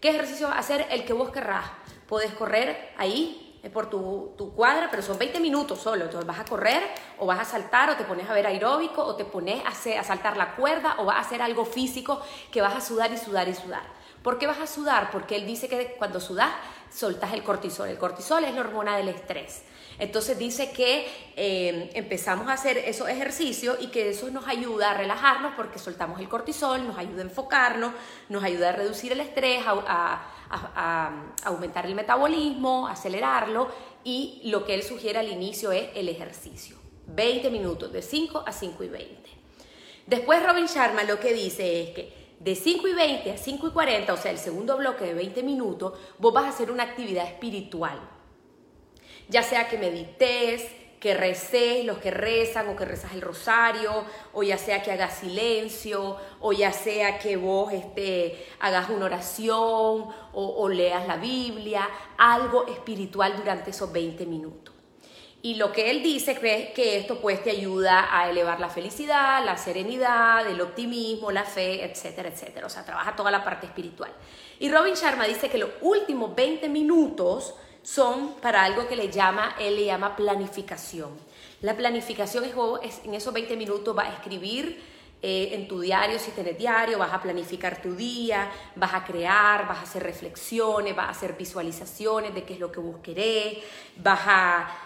¿Qué 0.00 0.08
ejercicio 0.08 0.48
vas 0.48 0.56
a 0.56 0.60
hacer? 0.60 0.86
El 0.90 1.04
que 1.04 1.12
vos 1.12 1.28
querrás. 1.28 1.66
Puedes 2.10 2.32
correr 2.32 2.92
ahí 2.98 3.60
eh, 3.62 3.70
por 3.70 3.88
tu, 3.88 4.52
cuadra, 4.56 4.88
pero 4.90 5.00
son 5.00 5.16
20 5.16 5.38
minutos 5.38 5.78
solo. 5.78 6.06
Entonces 6.06 6.26
vas 6.26 6.40
a 6.40 6.44
correr 6.44 6.82
o 7.18 7.26
vas 7.26 7.38
a 7.38 7.44
saltar 7.44 7.88
o 7.88 7.96
te 7.96 8.02
pones 8.02 8.28
a 8.28 8.34
ver 8.34 8.48
aeróbico 8.48 9.00
o 9.00 9.14
te 9.14 9.24
pones 9.24 9.62
a, 9.64 10.00
a 10.00 10.02
saltar 10.02 10.36
la 10.36 10.56
cuerda 10.56 10.96
o 10.98 11.04
vas 11.04 11.18
a 11.18 11.20
hacer 11.20 11.40
algo 11.40 11.64
físico 11.64 12.20
que 12.50 12.60
vas 12.60 12.74
a 12.74 12.80
sudar 12.80 13.12
y 13.12 13.16
sudar 13.16 13.46
y 13.46 13.54
sudar. 13.54 13.84
¿Por 14.24 14.38
qué 14.38 14.48
vas 14.48 14.58
a 14.58 14.66
sudar? 14.66 15.12
Porque 15.12 15.36
él 15.36 15.46
dice 15.46 15.68
que 15.68 15.94
cuando 15.98 16.18
sudas 16.18 16.50
soltas 16.92 17.32
el 17.32 17.44
cortisol. 17.44 17.88
El 17.88 17.98
cortisol 17.98 18.42
es 18.42 18.56
la 18.56 18.62
hormona 18.62 18.96
del 18.96 19.06
estrés. 19.06 19.62
Entonces 20.00 20.38
dice 20.38 20.70
que 20.72 21.06
eh, 21.36 21.90
empezamos 21.92 22.48
a 22.48 22.54
hacer 22.54 22.78
esos 22.78 23.06
ejercicios 23.08 23.76
y 23.80 23.88
que 23.88 24.08
eso 24.08 24.30
nos 24.30 24.48
ayuda 24.48 24.92
a 24.92 24.94
relajarnos 24.94 25.52
porque 25.54 25.78
soltamos 25.78 26.18
el 26.20 26.28
cortisol, 26.28 26.86
nos 26.86 26.96
ayuda 26.96 27.18
a 27.18 27.24
enfocarnos, 27.26 27.92
nos 28.30 28.42
ayuda 28.42 28.70
a 28.70 28.72
reducir 28.72 29.12
el 29.12 29.20
estrés, 29.20 29.62
a, 29.66 30.26
aumentar 31.44 31.86
el 31.86 31.94
metabolismo, 31.94 32.88
acelerarlo 32.88 33.68
y 34.02 34.40
lo 34.46 34.64
que 34.64 34.74
él 34.74 34.82
sugiere 34.82 35.18
al 35.18 35.28
inicio 35.28 35.70
es 35.70 35.90
el 35.94 36.08
ejercicio. 36.08 36.76
20 37.06 37.50
minutos, 37.50 37.92
de 37.92 38.02
5 38.02 38.44
a 38.46 38.52
5 38.52 38.82
y 38.84 38.88
20. 38.88 39.30
Después 40.06 40.42
Robin 40.42 40.66
Sharma 40.66 41.04
lo 41.04 41.20
que 41.20 41.34
dice 41.34 41.82
es 41.82 41.90
que 41.90 42.12
de 42.40 42.54
5 42.56 42.88
y 42.88 42.94
20 42.94 43.32
a 43.32 43.36
5 43.36 43.68
y 43.68 43.70
40, 43.70 44.12
o 44.12 44.16
sea, 44.16 44.30
el 44.30 44.38
segundo 44.38 44.76
bloque 44.78 45.04
de 45.04 45.14
20 45.14 45.42
minutos, 45.42 45.92
vos 46.18 46.32
vas 46.32 46.46
a 46.46 46.48
hacer 46.48 46.70
una 46.70 46.84
actividad 46.84 47.26
espiritual 47.26 48.00
ya 49.30 49.42
sea 49.42 49.68
que 49.68 49.78
medites, 49.78 50.62
que 51.00 51.14
recés, 51.14 51.86
los 51.86 51.98
que 51.98 52.10
rezan 52.10 52.68
o 52.68 52.76
que 52.76 52.84
rezas 52.84 53.12
el 53.14 53.22
rosario, 53.22 54.04
o 54.34 54.42
ya 54.42 54.58
sea 54.58 54.82
que 54.82 54.92
hagas 54.92 55.18
silencio, 55.18 56.18
o 56.40 56.52
ya 56.52 56.72
sea 56.72 57.18
que 57.18 57.36
vos 57.36 57.72
este, 57.72 58.46
hagas 58.60 58.90
una 58.90 59.06
oración 59.06 60.08
o, 60.32 60.68
leas 60.68 61.08
la 61.08 61.16
Biblia, 61.16 61.88
algo 62.18 62.66
espiritual 62.66 63.34
durante 63.36 63.70
esos 63.70 63.90
20 63.90 64.26
minutos. 64.26 64.74
Y 65.42 65.54
lo 65.54 65.72
que 65.72 65.90
él 65.90 66.02
dice 66.02 66.32
es 66.32 66.38
que 66.74 66.98
esto 66.98 67.18
pues 67.18 67.42
te 67.42 67.50
ayuda 67.50 68.14
a 68.14 68.28
elevar 68.28 68.60
la 68.60 68.68
felicidad, 68.68 69.42
la 69.42 69.56
serenidad, 69.56 70.46
el 70.46 70.60
optimismo, 70.60 71.32
la 71.32 71.44
fe, 71.44 71.82
etcétera, 71.82 72.28
etcétera. 72.28 72.66
O 72.66 72.68
sea, 72.68 72.84
trabaja 72.84 73.16
toda 73.16 73.30
la 73.30 73.42
parte 73.42 73.64
espiritual. 73.64 74.12
Y 74.58 74.70
Robin 74.70 74.92
Sharma 74.92 75.24
dice 75.24 75.48
que 75.48 75.56
los 75.56 75.70
últimos 75.80 76.34
20 76.34 76.68
minutos 76.68 77.54
son 77.82 78.34
para 78.34 78.64
algo 78.64 78.86
que 78.88 78.96
le 78.96 79.10
llama, 79.10 79.56
él 79.58 79.76
le 79.76 79.86
llama 79.86 80.16
planificación. 80.16 81.10
La 81.62 81.76
planificación 81.76 82.44
es, 82.82 83.00
en 83.04 83.14
esos 83.14 83.32
20 83.32 83.56
minutos 83.56 83.96
va 83.96 84.04
a 84.04 84.14
escribir 84.14 84.82
eh, 85.22 85.50
en 85.52 85.68
tu 85.68 85.80
diario, 85.80 86.18
si 86.18 86.30
tienes 86.30 86.56
diario, 86.56 86.98
vas 86.98 87.12
a 87.12 87.20
planificar 87.20 87.82
tu 87.82 87.94
día, 87.94 88.50
vas 88.74 88.94
a 88.94 89.04
crear, 89.04 89.68
vas 89.68 89.78
a 89.78 89.82
hacer 89.82 90.02
reflexiones, 90.02 90.96
vas 90.96 91.08
a 91.08 91.10
hacer 91.10 91.36
visualizaciones 91.36 92.34
de 92.34 92.44
qué 92.44 92.54
es 92.54 92.60
lo 92.60 92.72
que 92.72 92.80
vos 92.80 92.96
querés, 93.02 93.58
vas 93.96 94.20
a, 94.24 94.76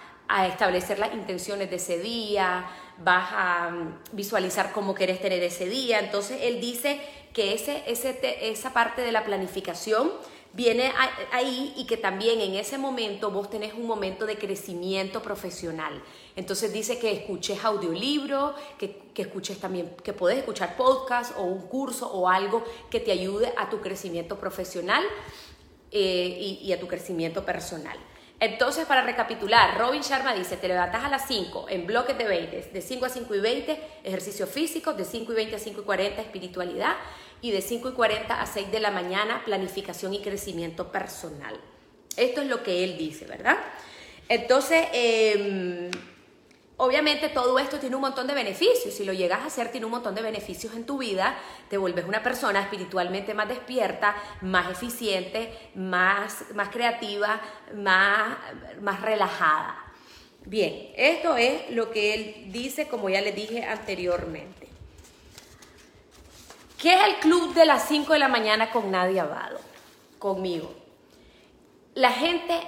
establecer 0.49 0.99
las 0.99 1.15
intenciones 1.15 1.71
de 1.71 1.77
ese 1.77 2.01
día, 2.01 2.69
vas 2.99 3.29
a 3.31 3.71
mm, 3.71 3.99
visualizar 4.13 4.73
cómo 4.73 4.95
querés 4.95 5.21
tener 5.21 5.41
ese 5.43 5.69
día. 5.69 6.01
Entonces 6.01 6.39
él 6.43 6.61
dice 6.61 7.01
que 7.33 7.55
ese, 7.55 7.85
esa 7.87 8.73
parte 8.73 9.03
de 9.03 9.13
la 9.13 9.25
planificación 9.25 10.11
viene 10.55 10.93
ahí 11.33 11.75
y 11.77 11.85
que 11.85 11.97
también 11.97 12.41
en 12.41 12.55
ese 12.55 12.79
momento 12.79 13.31
vos 13.31 13.51
tenés 13.51 13.75
un 13.75 13.87
momento 13.87 14.25
de 14.25 14.39
crecimiento 14.39 15.21
profesional. 15.21 16.03
Entonces 16.37 16.73
dice 16.73 16.99
que 16.99 17.13
escuches 17.13 17.65
audiolibro, 17.65 18.55
que, 18.79 18.97
que 19.13 19.23
escuches 19.23 19.59
también, 19.59 19.95
que 20.03 20.13
podés 20.13 20.39
escuchar 20.39 20.77
podcast 20.77 21.37
o 21.37 21.43
un 21.43 21.63
curso 21.63 22.11
o 22.11 22.29
algo 22.29 22.65
que 22.91 23.01
te 23.01 23.13
ayude 23.13 23.53
a 23.57 23.69
tu 23.69 23.81
crecimiento 23.81 24.39
profesional 24.39 25.05
eh, 25.97 26.59
y, 26.61 26.73
a 26.73 26.81
tu 26.81 26.89
crecimiento 26.89 27.45
personal. 27.45 27.97
Entonces, 28.41 28.85
para 28.85 29.03
recapitular, 29.03 29.79
Robin 29.79 30.03
Sharma 30.03 30.35
dice, 30.35 30.57
te 30.57 30.67
levantas 30.67 31.05
a 31.05 31.09
las 31.09 31.29
5 31.29 31.67
en 31.69 31.87
bloques 31.87 32.19
de 32.19 32.25
20, 32.25 32.71
de 32.73 32.83
5 32.83 33.05
a 33.05 33.09
5 33.09 33.33
y 33.33 33.39
20, 33.39 33.81
ejercicio 34.03 34.49
físico, 34.49 34.93
de 34.93 35.05
5 35.05 35.31
y 35.33 35.37
20 35.37 35.55
a 35.55 35.59
5 35.61 35.81
y 35.81 35.85
40, 35.85 36.21
espiritualidad, 36.21 36.97
y 37.41 37.51
de 37.51 37.61
5 37.61 37.91
y 37.91 37.93
40 37.93 38.41
a 38.41 38.47
6 38.47 38.71
de 38.71 38.81
la 38.81 38.91
mañana, 38.91 39.43
planificación 39.45 40.15
y 40.15 40.23
crecimiento 40.23 40.91
personal. 40.91 41.61
Esto 42.17 42.43
es 42.43 42.49
lo 42.49 42.63
que 42.63 42.85
él 42.85 42.97
dice, 42.97 43.27
¿verdad? 43.27 43.59
Entonces, 44.29 44.87
em, 44.93 45.91
obviamente 46.77 47.29
todo 47.29 47.59
esto 47.59 47.79
tiene 47.79 47.97
un 47.97 48.03
montón 48.03 48.27
de 48.27 48.35
beneficios. 48.35 48.95
Si 48.95 49.05
lo 49.05 49.13
llegas 49.13 49.41
a 49.41 49.47
hacer, 49.47 49.71
tiene 49.71 49.87
un 49.87 49.93
montón 49.93 50.15
de 50.15 50.23
beneficios 50.23 50.75
en 50.75 50.87
tu 50.87 50.99
vida. 50.99 51.37
Te 51.69 51.77
vuelves 51.77 52.05
una 52.07 52.23
persona 52.23 52.61
espiritualmente 52.61 53.35
más 53.35 53.49
despierta, 53.49 54.15
más 54.41 54.71
eficiente, 54.71 55.53
más, 55.75 56.45
más 56.55 56.69
creativa, 56.71 57.41
más, 57.75 58.37
más 58.81 59.01
relajada. 59.03 59.85
Bien, 60.47 60.91
esto 60.97 61.37
es 61.37 61.71
lo 61.71 61.91
que 61.91 62.15
él 62.15 62.53
dice, 62.53 62.87
como 62.87 63.09
ya 63.09 63.21
le 63.21 63.33
dije 63.33 63.65
anteriormente. 63.65 64.74
¿Qué 66.85 66.93
es 66.93 67.03
el 67.03 67.15
club 67.15 67.55
de 67.55 67.65
las 67.65 67.89
5 67.89 68.13
de 68.13 68.19
la 68.19 68.29
mañana 68.29 68.71
con 68.71 68.91
Nadia 68.91 69.23
Abado? 69.23 69.59
Conmigo. 70.19 70.71
La 71.95 72.11
gente 72.11 72.61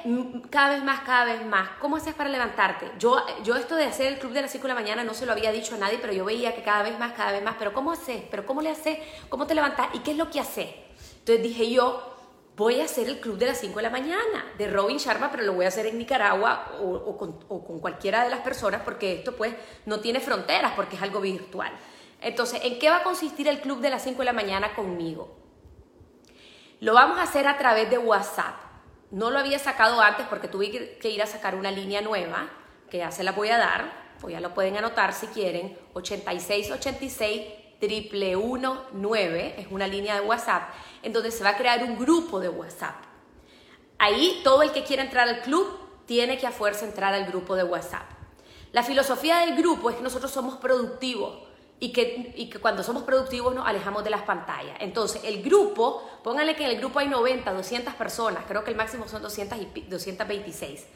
cada 0.49 0.70
vez 0.70 0.82
más, 0.82 1.00
cada 1.00 1.26
vez 1.26 1.44
más. 1.44 1.68
¿Cómo 1.82 1.96
haces 1.96 2.14
para 2.14 2.30
levantarte? 2.30 2.90
Yo, 2.99 3.23
yo 3.44 3.56
esto 3.56 3.76
de 3.76 3.85
hacer 3.85 4.06
el 4.06 4.18
club 4.18 4.32
de 4.32 4.40
las 4.40 4.52
5 4.52 4.62
de 4.62 4.68
la 4.68 4.80
mañana 4.80 5.04
no 5.04 5.12
se 5.12 5.26
lo 5.26 5.32
había 5.32 5.52
dicho 5.52 5.75
a 5.75 5.78
nadie, 5.78 5.99
pero 6.00 6.14
yo 6.14 6.25
veía 6.25 6.54
que 6.54 6.62
cada 6.62 6.82
vez 6.82 6.99
más, 6.99 7.12
cada 7.12 7.32
vez 7.32 7.42
más. 7.42 7.56
Pero 7.58 7.75
¿cómo 7.75 7.92
haces? 7.92 8.23
¿Pero 8.30 8.46
cómo 8.46 8.62
le 8.62 8.70
haces? 8.70 9.00
¿Cómo 9.28 9.46
te 9.46 9.54
levantas? 9.54 9.88
¿Y 9.92 9.99
qué 9.99 10.12
es 10.12 10.16
lo 10.16 10.30
que 10.30 10.40
haces? 10.40 10.70
Entonces 11.18 11.42
dije 11.42 11.70
yo, 11.70 12.16
voy 12.56 12.80
a 12.80 12.85
hacer 12.85 13.11
el 13.11 13.20
club 13.20 13.37
de 13.37 13.44
las 13.44 13.58
5 13.58 13.76
de 13.76 13.82
la 13.82 13.90
mañana 13.90 14.46
de 14.56 14.66
Robin 14.66 14.96
Sharma, 14.96 15.30
pero 15.30 15.42
lo 15.42 15.52
voy 15.52 15.66
a 15.66 15.68
hacer 15.68 15.85
en 15.85 15.99
Nicaragua 15.99 16.73
o, 16.80 17.18
con, 17.18 17.38
o, 17.50 17.62
con, 17.62 17.80
cualquiera 17.80 18.25
de 18.25 18.30
las 18.30 18.40
personas 18.40 18.80
porque 18.82 19.16
esto 19.16 19.37
pues 19.37 19.54
no 19.85 20.00
tiene 20.00 20.20
fronteras 20.20 20.73
porque 20.75 20.96
es 20.96 21.02
algo 21.02 21.20
virtual. 21.20 21.70
Entonces, 22.20 22.61
¿en 22.64 22.78
qué 22.78 22.90
va 22.90 22.99
a 22.99 23.02
consistir 23.02 23.49
el 23.49 23.61
club 23.61 23.80
de 23.80 23.90
las 23.90 24.02
5 24.02 24.18
de 24.18 24.25
la 24.25 24.32
mañana 24.32 24.75
conmigo? 24.75 25.37
Lo 26.80 26.94
vamos 26.94 27.18
a 27.18 27.23
hacer 27.23 27.46
a 27.46 27.58
través 27.58 27.88
de 27.90 27.99
WhatsApp. 27.99 28.56
No 29.11 29.30
lo 29.30 29.38
había 29.38 29.58
sacado 29.58 30.00
antes 30.00 30.26
porque 30.26 30.49
tuve 30.49 30.99
que 30.99 31.11
ir 31.11 31.23
a 31.23 31.26
sacar 31.26 31.54
una 31.54 31.70
línea 31.70 32.00
nueva, 32.00 32.49
que 32.90 32.99
ya 32.99 33.11
se 33.11 33.25
la 33.25 33.32
voy 33.32 33.49
a 33.50 33.58
dar, 33.58 34.06
o 34.23 34.28
ya 34.28 34.40
lo 34.40 34.54
pueden 34.54 34.76
anotar 34.76 35.12
si 35.12 35.26
quieren, 35.28 35.78
8686 35.94 37.42
119, 37.78 39.61
es 39.61 39.66
una 39.70 39.87
línea 39.87 40.14
de 40.14 40.20
WhatsApp, 40.20 40.70
en 41.02 41.12
donde 41.12 41.30
se 41.30 41.44
va 41.44 41.50
a 41.50 41.56
crear 41.56 41.82
un 41.85 41.99
grupo 41.99 42.40
de 42.40 42.49
WhatsApp. 42.49 42.96
Ahí 43.99 44.40
todo 44.42 44.62
el 44.62 44.73
que 44.73 44.85
quiera 44.85 45.02
entrar 45.02 45.28
al 45.28 45.42
club 45.42 45.78
tiene 46.06 46.38
que 46.38 46.46
a 46.46 46.52
fuerza 46.52 46.85
entrar 46.85 47.12
al 47.14 47.26
grupo 47.26 47.56
de 47.56 47.64
WhatsApp. 47.64 48.08
La 48.73 48.82
filosofía 48.82 49.38
del 49.38 49.56
grupo 49.56 49.90
es 49.90 49.96
que 49.96 50.02
nosotros 50.02 50.30
somos 50.30 50.56
productivos 50.56 51.46
y 51.78 51.92
que, 51.92 52.33
y 52.37 52.49
que 52.49 52.59
cuando 52.59 52.83
somos 52.83 53.02
productivos 53.02 53.54
nos 53.54 53.66
alejamos 53.66 54.02
de 54.02 54.11
las 54.11 54.23
pantallas. 54.23 54.76
Entonces, 54.80 55.23
el 55.25 55.42
grupo, 55.42 56.02
pónganle 56.23 56.56
que 56.56 56.64
en 56.64 56.71
el 56.71 56.78
grupo 56.78 56.99
hay 56.99 57.09
90, 57.09 57.52
200 57.52 57.95
personas, 57.95 58.45
creo 58.49 58.64
que 58.64 58.71
el 58.71 58.76
máximo 58.76 59.06
son 59.09 59.23
200 59.23 59.59
y 59.59 59.80
226. 59.83 60.87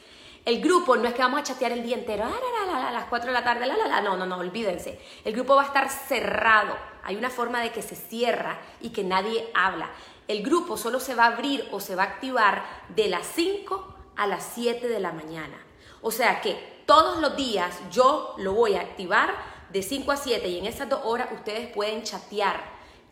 El 0.46 0.62
grupo 0.62 0.96
no 0.96 1.06
es 1.06 1.12
que 1.12 1.20
vamos 1.20 1.40
a 1.40 1.42
chatear 1.42 1.72
el 1.72 1.82
día 1.82 1.96
entero, 1.96 2.24
ah, 2.24 2.88
a 2.88 2.92
las 2.92 3.04
4 3.04 3.26
de 3.26 3.32
la 3.32 3.44
tarde, 3.44 3.66
la, 3.66 3.76
la, 3.76 3.86
la, 3.86 4.00
no, 4.00 4.16
no, 4.16 4.24
no, 4.24 4.38
olvídense. 4.38 4.98
El 5.22 5.34
grupo 5.34 5.54
va 5.54 5.62
a 5.62 5.66
estar 5.66 5.90
cerrado. 5.90 6.74
Hay 7.02 7.16
una 7.16 7.28
forma 7.28 7.60
de 7.60 7.72
que 7.72 7.82
se 7.82 7.94
cierra 7.94 8.58
y 8.80 8.88
que 8.88 9.04
nadie 9.04 9.50
habla. 9.54 9.90
El 10.28 10.42
grupo 10.42 10.78
solo 10.78 10.98
se 10.98 11.14
va 11.14 11.24
a 11.24 11.34
abrir 11.34 11.68
o 11.72 11.80
se 11.80 11.94
va 11.94 12.04
a 12.04 12.06
activar 12.06 12.62
de 12.88 13.08
las 13.08 13.26
5 13.26 13.94
a 14.16 14.26
las 14.26 14.50
7 14.54 14.88
de 14.88 15.00
la 15.00 15.12
mañana. 15.12 15.58
O 16.00 16.10
sea 16.10 16.40
que 16.40 16.82
todos 16.86 17.20
los 17.20 17.36
días 17.36 17.78
yo 17.90 18.34
lo 18.38 18.54
voy 18.54 18.76
a 18.76 18.80
activar 18.80 19.34
de 19.72 19.82
5 19.82 20.12
a 20.12 20.16
7 20.16 20.48
y 20.48 20.58
en 20.58 20.66
esas 20.66 20.88
dos 20.88 21.00
horas 21.04 21.28
ustedes 21.32 21.68
pueden 21.68 22.02
chatear. 22.02 22.62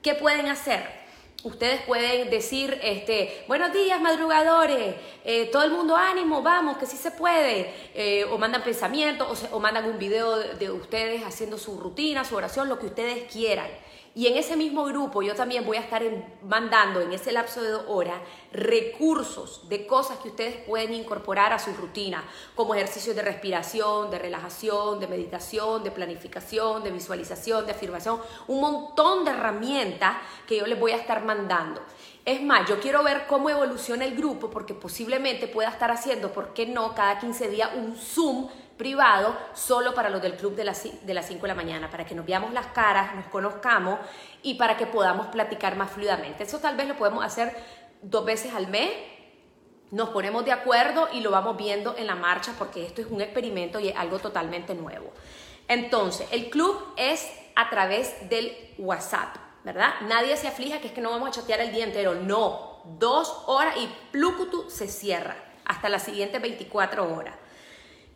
¿Qué 0.02 0.14
pueden 0.14 0.46
hacer? 0.46 0.98
Ustedes 1.44 1.82
pueden 1.82 2.30
decir, 2.30 2.80
este, 2.82 3.44
buenos 3.46 3.72
días 3.72 4.00
madrugadores, 4.00 4.96
eh, 5.24 5.48
todo 5.52 5.62
el 5.62 5.70
mundo 5.70 5.94
ánimo, 5.94 6.42
vamos, 6.42 6.78
que 6.78 6.86
sí 6.86 6.96
se 6.96 7.12
puede, 7.12 7.72
eh, 7.94 8.24
o 8.24 8.38
mandan 8.38 8.64
pensamientos, 8.64 9.44
o, 9.44 9.56
o 9.56 9.60
mandan 9.60 9.84
un 9.84 9.98
video 9.98 10.36
de 10.36 10.70
ustedes 10.70 11.22
haciendo 11.22 11.56
su 11.56 11.78
rutina, 11.78 12.24
su 12.24 12.34
oración, 12.34 12.68
lo 12.68 12.80
que 12.80 12.86
ustedes 12.86 13.32
quieran. 13.32 13.68
Y 14.14 14.26
en 14.26 14.36
ese 14.36 14.56
mismo 14.56 14.84
grupo 14.84 15.22
yo 15.22 15.34
también 15.34 15.64
voy 15.64 15.76
a 15.76 15.80
estar 15.80 16.02
mandando 16.42 17.00
en 17.00 17.12
ese 17.12 17.32
lapso 17.32 17.62
de 17.62 17.70
dos 17.70 17.84
horas 17.88 18.20
recursos 18.52 19.68
de 19.68 19.86
cosas 19.86 20.18
que 20.18 20.28
ustedes 20.28 20.56
pueden 20.66 20.94
incorporar 20.94 21.52
a 21.52 21.58
su 21.58 21.72
rutina, 21.74 22.24
como 22.54 22.74
ejercicios 22.74 23.14
de 23.14 23.22
respiración, 23.22 24.10
de 24.10 24.18
relajación, 24.18 24.98
de 25.00 25.06
meditación, 25.06 25.84
de 25.84 25.90
planificación, 25.90 26.82
de 26.82 26.90
visualización, 26.90 27.66
de 27.66 27.72
afirmación, 27.72 28.20
un 28.48 28.60
montón 28.60 29.24
de 29.24 29.30
herramientas 29.30 30.16
que 30.46 30.56
yo 30.56 30.66
les 30.66 30.78
voy 30.78 30.92
a 30.92 30.96
estar 30.96 31.24
mandando. 31.24 31.80
Es 32.24 32.42
más, 32.42 32.68
yo 32.68 32.78
quiero 32.80 33.02
ver 33.02 33.26
cómo 33.26 33.48
evoluciona 33.48 34.04
el 34.04 34.14
grupo 34.14 34.50
porque 34.50 34.74
posiblemente 34.74 35.48
pueda 35.48 35.70
estar 35.70 35.90
haciendo, 35.90 36.32
¿por 36.32 36.52
qué 36.52 36.66
no?, 36.66 36.94
cada 36.94 37.18
15 37.18 37.48
días 37.48 37.70
un 37.74 37.96
Zoom 37.96 38.48
privado 38.78 39.36
solo 39.52 39.92
para 39.92 40.08
los 40.08 40.22
del 40.22 40.36
club 40.36 40.54
de 40.54 40.64
las, 40.64 40.86
de 41.04 41.14
las 41.14 41.26
5 41.26 41.42
de 41.42 41.48
la 41.48 41.54
mañana, 41.54 41.90
para 41.90 42.06
que 42.06 42.14
nos 42.14 42.24
veamos 42.24 42.52
las 42.52 42.66
caras, 42.68 43.14
nos 43.14 43.26
conozcamos 43.26 43.98
y 44.42 44.54
para 44.54 44.76
que 44.76 44.86
podamos 44.86 45.26
platicar 45.26 45.76
más 45.76 45.90
fluidamente. 45.90 46.44
Eso 46.44 46.60
tal 46.60 46.76
vez 46.76 46.88
lo 46.88 46.96
podemos 46.96 47.24
hacer 47.24 47.54
dos 48.00 48.24
veces 48.24 48.54
al 48.54 48.68
mes. 48.68 48.90
Nos 49.90 50.10
ponemos 50.10 50.44
de 50.44 50.52
acuerdo 50.52 51.08
y 51.12 51.20
lo 51.20 51.30
vamos 51.30 51.56
viendo 51.56 51.96
en 51.96 52.06
la 52.06 52.14
marcha 52.14 52.54
porque 52.58 52.86
esto 52.86 53.00
es 53.00 53.08
un 53.08 53.20
experimento 53.20 53.80
y 53.80 53.88
es 53.88 53.96
algo 53.96 54.18
totalmente 54.18 54.74
nuevo. 54.74 55.12
Entonces, 55.66 56.26
el 56.30 56.48
club 56.48 56.94
es 56.96 57.30
a 57.56 57.68
través 57.68 58.28
del 58.28 58.74
WhatsApp, 58.78 59.36
¿verdad? 59.64 59.94
Nadie 60.02 60.36
se 60.36 60.48
aflija 60.48 60.80
que 60.80 60.88
es 60.88 60.92
que 60.92 61.00
no 61.00 61.10
vamos 61.10 61.28
a 61.28 61.32
chatear 61.32 61.60
el 61.60 61.72
día 61.72 61.84
entero. 61.84 62.14
No, 62.14 62.82
dos 62.98 63.44
horas 63.46 63.76
y 63.76 63.88
Plucutu 64.12 64.70
se 64.70 64.88
cierra 64.88 65.36
hasta 65.64 65.88
las 65.88 66.02
siguientes 66.02 66.40
24 66.40 67.14
horas. 67.14 67.34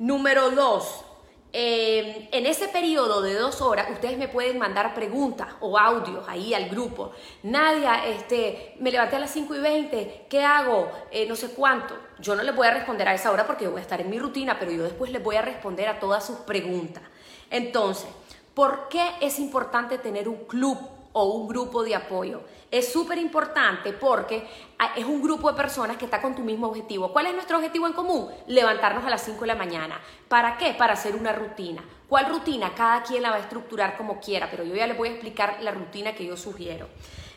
Número 0.02 0.50
dos, 0.50 1.04
em, 1.52 2.26
en 2.32 2.46
ese 2.46 2.66
periodo 2.66 3.22
de 3.22 3.34
dos 3.34 3.60
horas, 3.60 3.88
ustedes 3.88 4.18
me 4.18 4.26
pueden 4.26 4.58
mandar 4.58 4.94
preguntas 4.96 5.50
o 5.60 5.78
audios 5.78 6.28
ahí 6.28 6.52
al 6.54 6.68
grupo. 6.68 7.12
Nadia, 7.44 8.04
este, 8.08 8.74
me 8.80 8.90
levanté 8.90 9.14
a 9.14 9.20
las 9.20 9.30
5 9.30 9.54
y 9.54 9.60
20, 9.60 10.26
¿qué 10.28 10.42
hago? 10.42 10.90
Eh, 11.12 11.24
no 11.28 11.36
sé 11.36 11.50
cuánto. 11.50 11.96
Yo 12.18 12.34
no 12.34 12.42
les 12.42 12.52
voy 12.52 12.66
a 12.66 12.72
responder 12.72 13.06
a 13.06 13.14
esa 13.14 13.30
hora 13.30 13.46
porque 13.46 13.68
voy 13.68 13.78
a 13.78 13.82
estar 13.82 14.00
en 14.00 14.10
mi 14.10 14.18
rutina, 14.18 14.58
pero 14.58 14.72
yo 14.72 14.82
después 14.82 15.12
les 15.12 15.22
voy 15.22 15.36
a 15.36 15.42
responder 15.42 15.86
a 15.86 16.00
todas 16.00 16.26
sus 16.26 16.38
preguntas. 16.38 17.04
Entonces, 17.48 18.10
¿por 18.54 18.88
qué 18.88 19.08
es 19.20 19.38
importante 19.38 19.98
tener 19.98 20.28
un 20.28 20.46
club 20.46 20.78
o 21.12 21.24
un 21.24 21.48
grupo 21.48 21.82
de 21.82 21.94
apoyo. 21.94 22.42
Es 22.70 22.92
súper 22.92 23.18
importante 23.18 23.92
porque 23.92 24.46
ah, 24.78 24.92
es 24.96 25.04
un 25.04 25.22
grupo 25.22 25.50
de 25.50 25.56
personas 25.56 25.96
que 25.96 26.06
está 26.06 26.22
con 26.22 26.34
tu 26.34 26.42
mismo 26.42 26.68
objetivo. 26.68 27.12
¿Cuál 27.12 27.26
es 27.26 27.34
nuestro 27.34 27.58
objetivo 27.58 27.86
en 27.86 27.92
común? 27.92 28.28
Levantarnos 28.46 29.04
a 29.04 29.10
las 29.10 29.22
5 29.22 29.40
de 29.40 29.46
la 29.46 29.54
mañana. 29.54 30.00
¿Para 30.28 30.56
qué? 30.56 30.74
Para 30.74 30.94
hacer 30.94 31.14
una 31.14 31.32
rutina. 31.32 31.84
¿Cuál 32.08 32.28
rutina? 32.28 32.74
Cada 32.74 33.02
quien 33.02 33.22
la 33.22 33.30
va 33.30 33.36
a 33.36 33.40
estructurar 33.40 33.96
como 33.96 34.20
quiera, 34.20 34.50
pero 34.50 34.64
yo 34.64 34.74
ya 34.74 34.86
les 34.86 34.96
voy 34.96 35.08
a 35.08 35.12
explicar 35.12 35.58
la 35.60 35.70
rutina 35.70 36.14
que 36.14 36.26
yo 36.26 36.36
sugiero. 36.36 36.88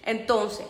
Entonces, 0.03 0.67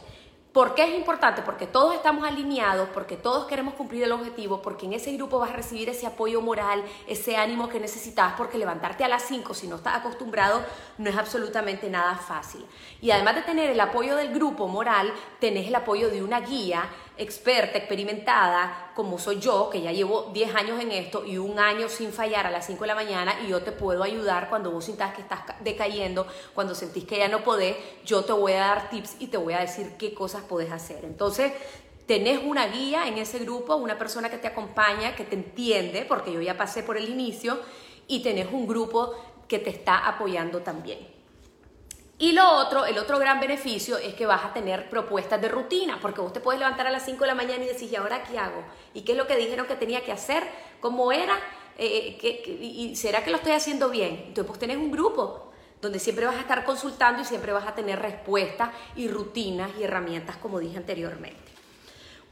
¿Por 0.55 0.73
qué 0.73 0.85
es 0.85 0.95
importante? 0.95 1.41
Porque 1.41 1.67
todos 1.67 1.93
estamos 1.95 2.25
alineados, 2.25 2.87
porque 2.93 3.17
todos 3.17 3.45
queremos 3.45 3.73
cumplir 3.73 4.03
el 4.03 4.13
objetivo, 4.13 4.61
porque 4.61 4.85
en 4.85 4.93
ese 4.93 5.11
grupo 5.11 5.37
vas 5.37 5.49
a 5.49 5.53
recibir 5.53 5.89
ese 5.89 6.07
apoyo 6.07 6.39
moral, 6.39 6.81
ese 7.07 7.35
ánimo 7.35 7.67
que 7.67 7.77
necesitas, 7.77 8.35
porque 8.37 8.57
levantarte 8.57 9.03
a 9.03 9.09
las 9.09 9.23
5 9.23 9.53
si 9.53 9.67
no 9.67 9.75
estás 9.75 9.97
acostumbrado 9.97 10.63
no 10.97 11.09
es 11.09 11.17
absolutamente 11.17 11.89
nada 11.89 12.15
fácil. 12.15 12.65
Y 13.01 13.11
además 13.11 13.35
de 13.35 13.41
tener 13.41 13.69
el 13.69 13.79
apoyo 13.81 14.15
del 14.15 14.33
grupo 14.33 14.69
moral, 14.69 15.11
tenés 15.41 15.67
el 15.67 15.75
apoyo 15.75 16.09
de 16.09 16.23
una 16.23 16.39
guía 16.39 16.87
experta, 17.17 17.77
experimentada, 17.77 18.91
como 18.95 19.17
soy 19.17 19.39
yo, 19.39 19.69
que 19.69 19.81
ya 19.81 19.91
llevo 19.91 20.31
10 20.33 20.55
años 20.55 20.81
en 20.81 20.91
esto 20.91 21.25
y 21.25 21.37
un 21.37 21.59
año 21.59 21.89
sin 21.89 22.11
fallar 22.11 22.45
a 22.45 22.51
las 22.51 22.65
5 22.65 22.81
de 22.81 22.87
la 22.87 22.95
mañana 22.95 23.35
y 23.43 23.49
yo 23.49 23.61
te 23.61 23.71
puedo 23.71 24.03
ayudar 24.03 24.49
cuando 24.49 24.71
vos 24.71 24.85
sientas 24.85 25.15
que 25.15 25.21
estás 25.21 25.41
decayendo, 25.61 26.27
cuando 26.53 26.75
sentís 26.75 27.05
que 27.05 27.17
ya 27.17 27.27
no 27.27 27.43
podés, 27.43 27.75
yo 28.05 28.23
te 28.23 28.33
voy 28.33 28.53
a 28.53 28.59
dar 28.59 28.89
tips 28.89 29.15
y 29.19 29.27
te 29.27 29.37
voy 29.37 29.53
a 29.53 29.59
decir 29.59 29.93
qué 29.97 30.13
cosas 30.13 30.43
podés 30.43 30.71
hacer. 30.71 31.05
Entonces, 31.05 31.53
tenés 32.05 32.43
una 32.43 32.67
guía 32.67 33.07
en 33.07 33.17
ese 33.17 33.39
grupo, 33.39 33.75
una 33.75 33.97
persona 33.97 34.29
que 34.29 34.37
te 34.37 34.47
acompaña, 34.47 35.15
que 35.15 35.23
te 35.23 35.35
entiende, 35.35 36.05
porque 36.07 36.31
yo 36.31 36.41
ya 36.41 36.57
pasé 36.57 36.83
por 36.83 36.97
el 36.97 37.09
inicio, 37.09 37.59
y 38.07 38.21
tenés 38.21 38.47
un 38.51 38.67
grupo 38.67 39.13
que 39.47 39.59
te 39.59 39.69
está 39.69 40.07
apoyando 40.07 40.61
también. 40.61 41.14
Y 42.17 42.31
lo 42.31 42.49
otro, 42.49 42.85
el 42.85 42.97
otro 42.97 43.19
gran 43.19 43.41
beneficio 43.41 43.97
es 43.97 44.13
que 44.13 44.25
vas 44.25 44.45
a 44.45 44.53
tener 44.53 44.89
propuestas 44.89 45.41
de 45.41 45.49
rutina, 45.49 45.99
porque 46.01 46.21
vos 46.21 46.31
te 46.31 46.39
puedes 46.39 46.59
levantar 46.59 46.87
a 46.87 46.91
las 46.91 47.03
5 47.03 47.19
de 47.19 47.27
la 47.27 47.35
mañana 47.35 47.65
y 47.65 47.67
decís, 47.67 47.91
¿y 47.91 47.95
ahora 47.95 48.23
qué 48.23 48.39
hago? 48.39 48.63
¿Y 48.93 49.01
qué 49.01 49.11
es 49.11 49.17
lo 49.17 49.27
que 49.27 49.35
dijeron 49.35 49.67
que 49.67 49.75
tenía 49.75 50.01
que 50.03 50.13
hacer? 50.13 50.43
¿Cómo 50.79 51.11
era? 51.11 51.37
Eh, 51.77 52.17
eh, 52.23 52.57
¿Y 52.61 52.95
será 52.95 53.21
que 53.23 53.31
lo 53.31 53.37
estoy 53.37 53.51
haciendo 53.51 53.89
bien? 53.89 54.23
Entonces, 54.27 54.45
pues 54.45 54.59
tenés 54.59 54.77
un 54.77 54.91
grupo 54.91 55.51
donde 55.81 55.99
siempre 55.99 56.25
vas 56.25 56.35
a 56.37 56.39
estar 56.39 56.63
consultando 56.63 57.21
y 57.21 57.25
siempre 57.25 57.51
vas 57.51 57.67
a 57.67 57.75
tener 57.75 57.99
respuestas 57.99 58.69
y 58.95 59.09
rutinas 59.09 59.71
y 59.77 59.83
herramientas, 59.83 60.37
como 60.37 60.59
dije 60.59 60.77
anteriormente. 60.77 61.51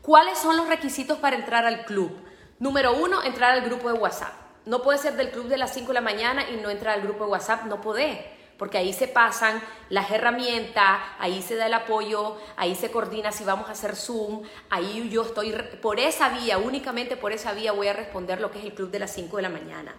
¿Cuáles 0.02 0.38
son 0.38 0.56
los 0.56 0.70
requisitos 0.70 1.18
para 1.18 1.36
entrar 1.36 1.66
al 1.66 1.84
club? 1.84 2.12
Número 2.60 2.94
uno, 2.94 3.22
entrar 3.22 3.52
al 3.52 3.62
grupo 3.62 3.92
de 3.92 4.00
WhatsApp. 4.00 4.34
No 4.66 4.82
puede 4.82 4.98
ser 4.98 5.18
del 5.18 5.30
club 5.30 5.48
de 5.48 5.58
las 5.58 5.74
5 5.74 5.88
de 5.88 5.94
la 5.94 6.02
mañana 6.02 6.50
y 6.50 6.56
no 6.56 6.70
entrar 6.70 6.98
al 6.98 7.04
grupo 7.04 7.25
de 7.25 7.32
WhatsApp, 7.32 7.66
no 7.66 7.82
podés 7.82 8.18
porque 8.63 8.77
ahí 8.77 8.93
se 8.93 9.10
pasan 9.10 9.62
las 9.89 10.10
herramientas, 10.10 11.01
ahí 11.20 11.41
se 11.41 11.58
da 11.58 11.65
el 11.65 11.74
apoyo, 11.74 12.38
ahí 12.55 12.75
se 12.75 12.91
coordina 12.91 13.34
si 13.34 13.43
vamos 13.43 13.67
a 13.67 13.74
hacer 13.74 13.98
Zoom, 13.98 14.43
ahí 14.70 15.10
yo 15.10 15.24
estoy 15.24 15.51
por 15.82 16.00
esa 16.00 16.29
vía, 16.29 16.58
únicamente 16.58 17.17
por 17.17 17.34
esa 17.34 17.51
vía 17.51 17.74
voy 17.74 17.89
a 17.89 17.93
responder 17.93 18.39
lo 18.39 18.51
que 18.51 18.60
es 18.60 18.63
el 18.63 18.74
club 18.74 18.89
de 18.89 19.00
las 19.00 19.12
5 19.12 19.36
de 19.36 19.43
la 19.43 19.50
mañana. 19.50 19.93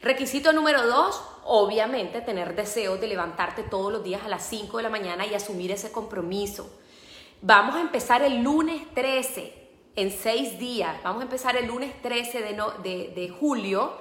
Requisito 0.00 0.52
número 0.52 0.86
dos, 0.86 1.20
obviamente 1.42 2.20
tener 2.20 2.54
deseo 2.54 2.96
de 2.96 3.08
levantarte 3.08 3.64
todos 3.64 3.92
los 3.92 4.04
días 4.04 4.22
a 4.24 4.28
las 4.28 4.46
5 4.46 4.76
de 4.76 4.84
la 4.84 4.88
mañana 4.88 5.26
y 5.26 5.34
asumir 5.34 5.72
ese 5.72 5.90
compromiso. 5.90 6.70
Vamos 7.42 7.74
a 7.74 7.80
empezar 7.80 8.22
el 8.22 8.40
lunes 8.40 8.82
13, 8.94 9.52
en 9.96 10.12
seis 10.12 10.60
días, 10.60 10.96
vamos 11.02 11.22
a 11.22 11.24
empezar 11.24 11.56
el 11.56 11.66
lunes 11.66 11.90
13 12.02 12.40
de, 12.84 13.12
de, 13.16 13.28
julio. 13.30 13.94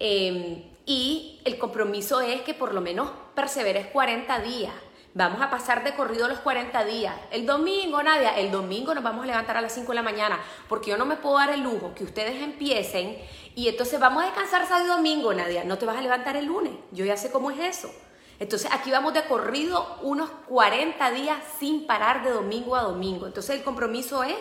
Em, 0.00 0.64
y 0.88 1.38
el 1.44 1.58
compromiso 1.58 2.22
es 2.22 2.40
que 2.40 2.54
por 2.54 2.72
lo 2.72 2.80
menos 2.80 3.10
perseveres 3.34 3.88
40 3.88 4.40
días. 4.40 4.72
Vamos 5.12 5.42
a 5.42 5.50
pasar 5.50 5.84
de 5.84 5.94
corrido 5.94 6.28
los 6.28 6.38
40 6.38 6.82
días. 6.86 7.14
El 7.30 7.44
domingo, 7.44 8.02
Nadia, 8.02 8.38
el 8.38 8.50
domingo 8.50 8.94
nos 8.94 9.04
vamos 9.04 9.24
a 9.24 9.26
levantar 9.26 9.58
a 9.58 9.60
las 9.60 9.72
5 9.72 9.86
de 9.86 9.96
la 9.96 10.02
mañana, 10.02 10.40
porque 10.66 10.90
yo 10.90 10.96
no 10.96 11.04
me 11.04 11.16
puedo 11.16 11.36
dar 11.36 11.50
el 11.50 11.60
lujo 11.60 11.92
que 11.94 12.04
ustedes 12.04 12.42
empiecen 12.42 13.18
y 13.54 13.68
entonces 13.68 14.00
vamos 14.00 14.22
a 14.22 14.26
descansar 14.26 14.66
sábado 14.66 14.86
y 14.86 14.88
domingo, 14.88 15.34
Nadia. 15.34 15.62
No 15.62 15.76
te 15.76 15.84
vas 15.84 15.98
a 15.98 16.00
levantar 16.00 16.36
el 16.36 16.46
lunes. 16.46 16.72
Yo 16.90 17.04
ya 17.04 17.18
sé 17.18 17.30
cómo 17.30 17.50
es 17.50 17.58
eso. 17.58 17.90
Entonces 18.38 18.70
aquí 18.72 18.90
vamos 18.90 19.12
de 19.12 19.24
corrido 19.24 19.98
unos 20.00 20.30
40 20.48 21.10
días 21.10 21.36
sin 21.58 21.86
parar 21.86 22.24
de 22.24 22.30
domingo 22.30 22.76
a 22.76 22.82
domingo. 22.82 23.26
Entonces 23.26 23.56
el 23.56 23.62
compromiso 23.62 24.24
es 24.24 24.36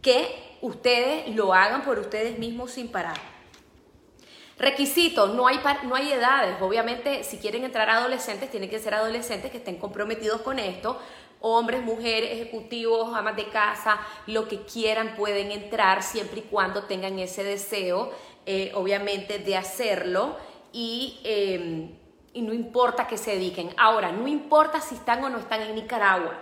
que 0.00 0.56
ustedes 0.62 1.34
lo 1.36 1.52
hagan 1.52 1.82
por 1.82 1.98
ustedes 1.98 2.38
mismos 2.38 2.70
sin 2.70 2.90
parar. 2.90 3.41
Requisitos, 4.58 5.34
no 5.34 5.46
hay, 5.46 5.60
no 5.84 5.94
hay 5.94 6.12
edades. 6.12 6.56
Obviamente, 6.60 7.24
si 7.24 7.38
quieren 7.38 7.64
entrar 7.64 7.88
adolescentes, 7.88 8.50
tienen 8.50 8.70
que 8.70 8.78
ser 8.78 8.94
adolescentes 8.94 9.50
que 9.50 9.58
estén 9.58 9.76
comprometidos 9.76 10.42
con 10.42 10.58
esto. 10.58 10.98
Hombres, 11.40 11.82
mujeres, 11.82 12.30
ejecutivos, 12.32 13.16
amas 13.16 13.34
de 13.34 13.48
casa, 13.48 13.98
lo 14.26 14.46
que 14.46 14.62
quieran 14.62 15.16
pueden 15.16 15.50
entrar 15.50 16.02
siempre 16.02 16.40
y 16.40 16.42
cuando 16.42 16.84
tengan 16.84 17.18
ese 17.18 17.42
deseo, 17.42 18.12
eh, 18.46 18.70
obviamente, 18.74 19.38
de 19.38 19.56
hacerlo. 19.56 20.36
Y, 20.72 21.20
em, 21.24 21.98
y 22.34 22.42
no 22.42 22.52
importa 22.52 23.06
que 23.06 23.18
se 23.18 23.32
dediquen. 23.32 23.74
Ahora, 23.76 24.12
no 24.12 24.28
importa 24.28 24.80
si 24.80 24.94
están 24.94 25.24
o 25.24 25.28
no 25.28 25.38
están 25.38 25.62
en 25.62 25.74
Nicaragua. 25.74 26.38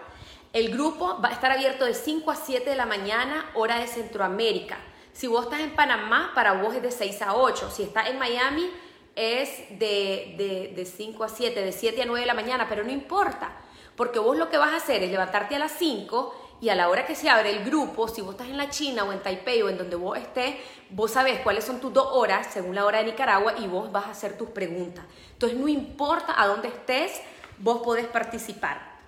El 0.52 0.70
grupo 0.70 1.20
va 1.22 1.28
a 1.28 1.32
estar 1.32 1.52
abierto 1.52 1.84
de 1.84 1.94
5 1.94 2.30
a 2.30 2.36
7 2.36 2.70
de 2.70 2.76
la 2.76 2.86
mañana, 2.86 3.50
hora 3.54 3.78
de 3.78 3.86
Centroamérica. 3.86 4.78
Si 5.20 5.26
vos 5.26 5.44
estás 5.44 5.60
en 5.60 5.76
Panamá, 5.76 6.32
para 6.34 6.62
vos 6.62 6.74
es 6.74 6.80
de 6.80 6.90
6 6.90 7.20
a 7.20 7.36
8. 7.36 7.70
Si 7.70 7.82
estás 7.82 8.08
en 8.08 8.18
Miami, 8.18 8.70
es 9.14 9.50
de, 9.78 10.72
de, 10.74 10.86
5 10.86 11.22
a 11.22 11.28
7, 11.28 11.60
de 11.60 11.72
7 11.72 12.00
a 12.00 12.06
9 12.06 12.20
de 12.22 12.26
la 12.26 12.32
mañana, 12.32 12.66
pero 12.70 12.84
no 12.84 12.90
importa, 12.90 13.52
porque 13.96 14.18
vos 14.18 14.38
lo 14.38 14.48
que 14.48 14.56
vas 14.56 14.72
a 14.72 14.76
hacer 14.76 15.02
es 15.02 15.10
levantarte 15.10 15.56
a 15.56 15.58
las 15.58 15.72
5 15.72 16.56
y 16.62 16.70
a 16.70 16.74
la 16.74 16.88
hora 16.88 17.04
que 17.04 17.14
se 17.14 17.28
abre 17.28 17.50
el 17.50 17.66
grupo, 17.66 18.08
si 18.08 18.22
vos 18.22 18.30
estás 18.30 18.48
en 18.48 18.56
la 18.56 18.70
China 18.70 19.04
o 19.04 19.12
en 19.12 19.22
Taipei 19.22 19.60
o 19.60 19.68
en 19.68 19.76
donde 19.76 19.94
vos 19.94 20.16
estés, 20.16 20.54
vos 20.88 21.10
sabés 21.10 21.40
cuáles 21.40 21.64
son 21.64 21.80
tus 21.80 21.92
dos 21.92 22.08
horas 22.12 22.46
según 22.50 22.74
la 22.74 22.86
hora 22.86 23.00
de 23.00 23.04
Nicaragua 23.04 23.56
y 23.58 23.66
vos 23.66 23.92
vas 23.92 24.06
a 24.06 24.12
hacer 24.12 24.38
tus 24.38 24.48
preguntas. 24.48 25.04
Entonces 25.34 25.58
no 25.58 25.68
importa 25.68 26.40
a 26.40 26.46
dónde 26.46 26.68
estés, 26.68 27.20
vos 27.58 27.82
podés 27.82 28.06
participar. 28.06 28.98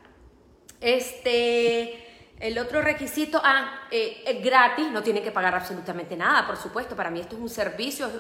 Este, 0.79 2.12
el 2.43 2.59
otro 2.59 2.83
requisito, 2.83 3.41
ah, 3.45 3.87
eh, 3.89 4.25
es 4.27 4.43
gratis, 4.45 4.91
no 4.91 5.01
tiene 5.01 5.23
que 5.23 5.31
pagar 5.31 5.55
absolutamente 5.55 6.17
nada, 6.17 6.45
por 6.45 6.57
supuesto. 6.57 6.97
Para 6.97 7.09
mí 7.09 7.21
esto 7.21 7.37
es 7.37 7.41
un 7.41 7.49
servicio, 7.49 8.11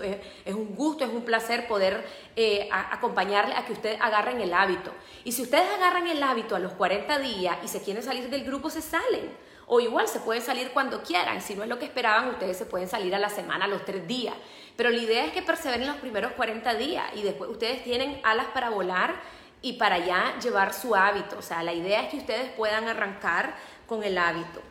es, 0.44 0.54
un 0.54 0.76
gusto, 0.76 1.04
es 1.04 1.10
un 1.10 1.24
placer 1.24 1.66
poder 1.66 2.06
eh, 2.36 2.68
acompañarle 2.70 3.56
a 3.56 3.66
que 3.66 3.72
ustedes 3.72 4.00
agarren 4.00 4.40
el 4.40 4.54
hábito. 4.54 4.92
Y 5.24 5.32
si 5.32 5.42
ustedes 5.42 5.68
agarran 5.76 6.06
el 6.06 6.22
hábito 6.22 6.54
a 6.54 6.60
los 6.60 6.72
40 6.74 7.18
días 7.18 7.56
y 7.64 7.68
se 7.68 7.82
quieren 7.82 8.04
salir 8.04 8.30
del 8.30 8.44
grupo, 8.44 8.70
se 8.70 8.80
salen. 8.80 9.28
O 9.66 9.80
igual 9.80 10.06
se 10.06 10.20
pueden 10.20 10.42
salir 10.42 10.70
cuando 10.70 11.02
quieran. 11.02 11.40
Si 11.40 11.56
no 11.56 11.64
es 11.64 11.68
lo 11.68 11.80
que 11.80 11.86
esperaban, 11.86 12.28
ustedes 12.28 12.56
se 12.56 12.66
pueden 12.66 12.88
salir 12.88 13.12
a 13.16 13.18
la 13.18 13.28
semana, 13.28 13.64
a 13.64 13.68
los 13.68 13.84
tres 13.84 14.06
días. 14.06 14.36
Pero 14.76 14.90
la 14.90 14.98
idea 14.98 15.24
es 15.24 15.32
que 15.32 15.42
perseveren 15.42 15.88
los 15.88 15.96
primeros 15.96 16.30
40 16.34 16.74
días 16.74 17.06
y 17.16 17.22
después 17.22 17.50
ustedes 17.50 17.82
tienen 17.82 18.20
alas 18.22 18.46
para 18.54 18.70
volar 18.70 19.16
y 19.62 19.74
para 19.74 19.98
ya 19.98 20.38
llevar 20.40 20.74
su 20.74 20.94
hábito. 20.94 21.38
O 21.38 21.42
sea, 21.42 21.62
la 21.62 21.72
idea 21.72 22.02
es 22.02 22.10
que 22.10 22.18
ustedes 22.18 22.50
puedan 22.50 22.88
arrancar 22.88 23.54
con 23.92 24.02
el 24.02 24.16
hábito. 24.16 24.62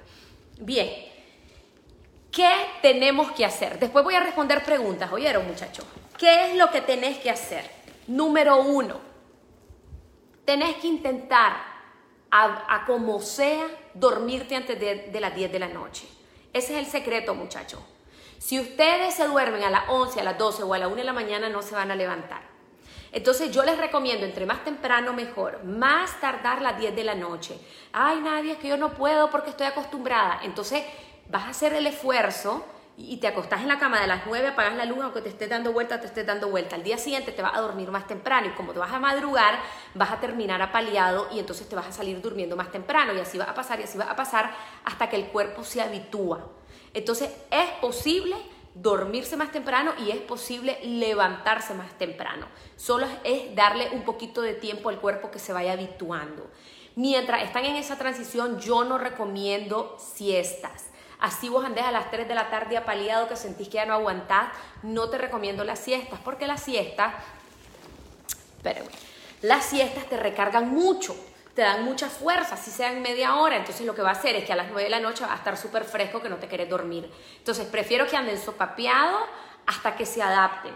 Bien, 0.58 0.90
¿qué 2.32 2.52
tenemos 2.82 3.32
que 3.34 3.46
hacer? 3.46 3.78
Después 3.78 4.04
voy 4.04 4.16
a 4.16 4.20
responder 4.20 4.64
preguntas, 4.64 5.12
¿oyeron 5.12 5.46
muchachos? 5.46 5.86
¿Qué 6.18 6.50
es 6.50 6.58
lo 6.58 6.72
que 6.72 6.82
tenés 6.82 7.20
que 7.20 7.30
hacer? 7.30 7.70
Número 8.08 8.64
uno, 8.64 9.00
tenés 10.44 10.78
que 10.78 10.88
intentar, 10.88 11.54
a, 12.32 12.84
como 12.88 13.20
sea, 13.20 13.68
dormirte 13.94 14.56
antes 14.56 14.80
de, 14.80 15.20
las 15.20 15.36
10 15.36 15.52
de 15.52 15.60
la 15.60 15.68
noche. 15.68 16.08
Ese 16.52 16.74
es 16.74 16.80
el 16.80 16.92
secreto, 16.92 17.36
muchachos. 17.36 17.80
Si 18.40 18.60
ustedes 18.60 19.14
se 19.14 19.28
duermen 19.28 19.64
a 19.64 19.70
las 19.70 19.84
11, 19.88 20.20
a 20.20 20.24
las 20.24 20.38
12 20.40 20.64
o 20.64 20.74
a 20.74 20.80
la 20.80 20.88
1 20.88 20.96
de 20.96 21.04
la 21.04 21.14
mañana, 21.14 21.48
no 21.48 21.62
se 21.62 21.76
van 21.76 21.92
a 21.92 21.96
levantar. 21.96 22.42
Entonces 23.12 23.52
yo 23.52 23.64
les 23.64 23.78
recomiendo, 23.78 24.26
entre 24.26 24.46
más 24.46 24.64
temprano 24.64 25.14
mejor, 25.14 25.64
más 25.64 26.20
tardar 26.22 26.62
las 26.62 26.78
10 26.80 26.96
de 26.96 27.04
la 27.04 27.16
noche. 27.16 27.60
Ay, 27.92 28.22
nadie, 28.22 28.54
es 28.54 28.58
que 28.58 28.70
yo 28.70 28.78
no 28.78 28.94
puedo 28.94 29.30
porque 29.30 29.50
estoy 29.50 29.68
acostumbrada. 29.68 30.40
Entonces 30.44 30.84
vas 31.30 31.44
a 31.44 31.50
hacer 31.50 31.74
el 31.74 31.88
esfuerzo 31.88 32.66
y 32.98 33.18
te 33.18 33.28
acostás 33.28 33.62
en 33.62 33.68
la 33.68 33.80
cama 33.80 34.00
de 34.00 34.08
las 34.08 34.26
9, 34.26 34.50
apagas 34.50 34.76
la 34.76 34.86
luz, 34.86 35.00
aunque 35.02 35.22
te 35.22 35.30
esté 35.30 35.48
dando 35.48 35.72
vuelta, 35.72 36.00
te 36.00 36.08
esté 36.08 36.24
dando 36.24 36.50
vuelta. 36.50 36.76
Al 36.76 36.84
día 36.84 36.98
siguiente 36.98 37.32
te 37.32 37.42
vas 37.42 37.56
a 37.56 37.62
dormir 37.62 37.90
más 37.90 38.08
temprano 38.08 38.48
y 38.48 38.52
como 38.52 38.74
te 38.74 38.80
vas 38.80 38.92
a 38.92 39.00
madrugar, 39.00 39.60
vas 39.94 40.12
a 40.12 40.20
terminar 40.20 40.62
apaleado 40.62 41.28
y 41.32 41.40
entonces 41.40 41.68
te 41.68 41.76
vas 41.76 41.88
a 41.88 41.92
salir 41.92 42.22
durmiendo 42.22 42.56
más 42.56 42.72
temprano 42.72 43.14
y 43.14 43.20
así 43.20 43.38
va 43.38 43.46
a 43.46 43.54
pasar 43.54 43.80
y 43.80 43.84
así 43.84 43.98
va 43.98 44.06
a 44.06 44.16
pasar 44.16 44.52
hasta 44.86 45.10
que 45.10 45.16
el 45.16 45.28
cuerpo 45.28 45.64
se 45.64 45.82
habitúa. 45.82 46.48
Entonces 46.94 47.32
es 47.50 47.70
posible 47.82 48.36
dormirse 48.74 49.36
más 49.36 49.52
temprano 49.52 49.94
y 50.00 50.12
es 50.12 50.18
posible 50.18 50.80
levantarse 50.84 51.74
más 51.74 51.92
temprano. 51.98 52.48
Solo 52.76 53.08
es 53.24 53.54
darle 53.56 53.90
un 53.92 54.04
poquito 54.04 54.42
de 54.42 54.54
tiempo 54.54 54.90
al 54.90 55.00
cuerpo 55.00 55.32
que 55.32 55.40
se 55.40 55.54
vaya 55.54 55.74
habituando. 55.74 56.50
Mientras 56.96 57.44
están 57.44 57.66
en 57.66 57.76
esa 57.76 57.98
transición, 57.98 58.60
yo 58.60 58.84
no 58.84 58.98
recomiendo 58.98 59.98
siestas. 60.00 60.86
Así 61.20 61.50
vos 61.50 61.64
andés 61.64 61.84
a 61.86 61.92
las 61.92 62.10
3 62.10 62.28
de 62.28 62.36
la 62.36 62.50
tarde 62.50 62.78
apaleado 62.78 63.28
que 63.28 63.36
sentís 63.36 63.68
que 63.68 63.76
ya 63.76 63.86
no 63.86 63.94
aguantás, 63.94 64.50
no 64.82 65.10
te 65.10 65.18
recomiendo 65.18 65.64
las 65.64 65.80
siestas, 65.80 66.20
porque 66.24 66.48
las 66.48 66.64
siestas, 66.64 67.14
las 69.42 69.66
siestas 69.66 70.06
te 70.08 70.18
recargan 70.18 70.70
mucho 70.74 71.16
te 71.54 71.62
dan 71.62 71.84
mucha 71.84 72.10
fuerza, 72.10 72.56
si 72.56 72.72
sea 72.72 72.92
en 72.92 73.02
media 73.02 73.36
hora, 73.36 73.58
entonces 73.58 73.86
lo 73.86 73.94
que 73.94 74.02
va 74.02 74.10
a 74.10 74.14
hacer 74.14 74.36
es 74.36 74.46
que 74.46 74.54
a 74.54 74.56
las 74.56 74.68
9 74.68 74.84
de 74.84 74.90
la 74.90 75.00
noche 75.00 75.26
va 75.26 75.34
a 75.34 75.38
estar 75.38 75.58
súper 75.58 75.84
fresco 75.84 76.22
que 76.22 76.30
no 76.30 76.38
te 76.38 76.48
quieres 76.48 76.70
dormir. 76.70 77.12
Entonces 77.38 77.68
prefiero 77.68 78.08
que 78.08 78.16
anden 78.16 78.40
sopapeado 78.40 79.20
hasta 79.66 79.96
que 79.96 80.06
se 80.06 80.22
adapten. 80.22 80.74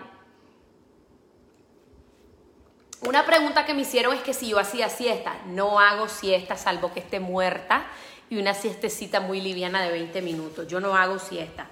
Una 3.01 3.25
pregunta 3.25 3.65
que 3.65 3.73
me 3.73 3.81
hicieron 3.81 4.15
es 4.15 4.21
que 4.21 4.33
si 4.33 4.49
yo 4.49 4.59
hacía 4.59 4.89
siesta, 4.89 5.37
no 5.45 5.79
hago 5.79 6.09
siesta 6.09 6.57
salvo 6.57 6.91
que 6.93 7.01
esté 7.01 7.19
muerta 7.19 7.85
y 8.29 8.37
una 8.37 8.53
siestecita 8.53 9.19
muy 9.19 9.41
liviana 9.41 9.81
de 9.83 9.91
20 9.91 10.21
minutos. 10.21 10.67
Yo 10.67 10.79
no 10.79 10.95
hago 10.95 11.19
siesta. 11.19 11.67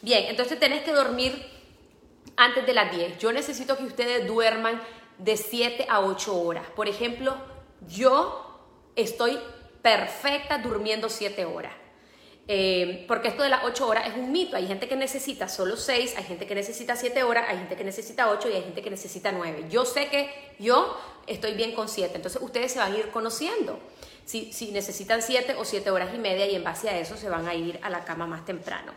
Bien, 0.00 0.26
entonces 0.28 0.60
tenés 0.60 0.82
que 0.82 0.92
dormir 0.92 1.44
antes 2.36 2.64
de 2.64 2.72
las 2.72 2.92
10. 2.94 3.18
Yo 3.18 3.32
necesito 3.32 3.76
que 3.76 3.84
ustedes 3.84 4.26
duerman 4.26 4.80
de 5.18 5.36
7 5.36 5.86
a 5.88 6.00
8 6.00 6.40
horas. 6.40 6.66
Por 6.76 6.88
ejemplo, 6.88 7.36
yo 7.88 8.45
estoy 8.96 9.38
perfecta 9.82 10.58
durmiendo 10.58 11.08
7 11.08 11.44
horas. 11.44 11.72
Eh, 12.48 13.04
porque 13.08 13.28
esto 13.28 13.42
de 13.42 13.48
las 13.48 13.64
8 13.64 13.86
horas 13.86 14.08
es 14.08 14.16
un 14.16 14.30
mito. 14.30 14.56
Hay 14.56 14.66
gente 14.66 14.88
que 14.88 14.96
necesita 14.96 15.48
solo 15.48 15.76
6, 15.76 16.14
hay 16.16 16.24
gente 16.24 16.46
que 16.46 16.54
necesita 16.54 16.96
7 16.96 17.22
horas, 17.24 17.46
hay 17.48 17.58
gente 17.58 17.76
que 17.76 17.84
necesita 17.84 18.30
8 18.30 18.48
y 18.48 18.52
hay 18.54 18.62
gente 18.62 18.82
que 18.82 18.90
necesita 18.90 19.32
9. 19.32 19.66
Yo 19.68 19.84
sé 19.84 20.08
que 20.08 20.54
yo 20.58 20.96
estoy 21.26 21.54
bien 21.54 21.72
con 21.72 21.88
7, 21.88 22.14
entonces 22.14 22.40
ustedes 22.40 22.72
se 22.72 22.78
van 22.78 22.92
a 22.92 22.98
ir 22.98 23.10
conociendo. 23.10 23.78
Si, 24.24 24.52
si 24.52 24.72
necesitan 24.72 25.22
7 25.22 25.56
o 25.56 25.64
7 25.64 25.90
horas 25.90 26.14
y 26.14 26.18
media 26.18 26.46
y 26.46 26.54
en 26.54 26.64
base 26.64 26.88
a 26.88 26.98
eso 26.98 27.16
se 27.16 27.28
van 27.28 27.46
a 27.46 27.54
ir 27.54 27.78
a 27.82 27.90
la 27.90 28.04
cama 28.04 28.26
más 28.26 28.44
temprano. 28.44 28.92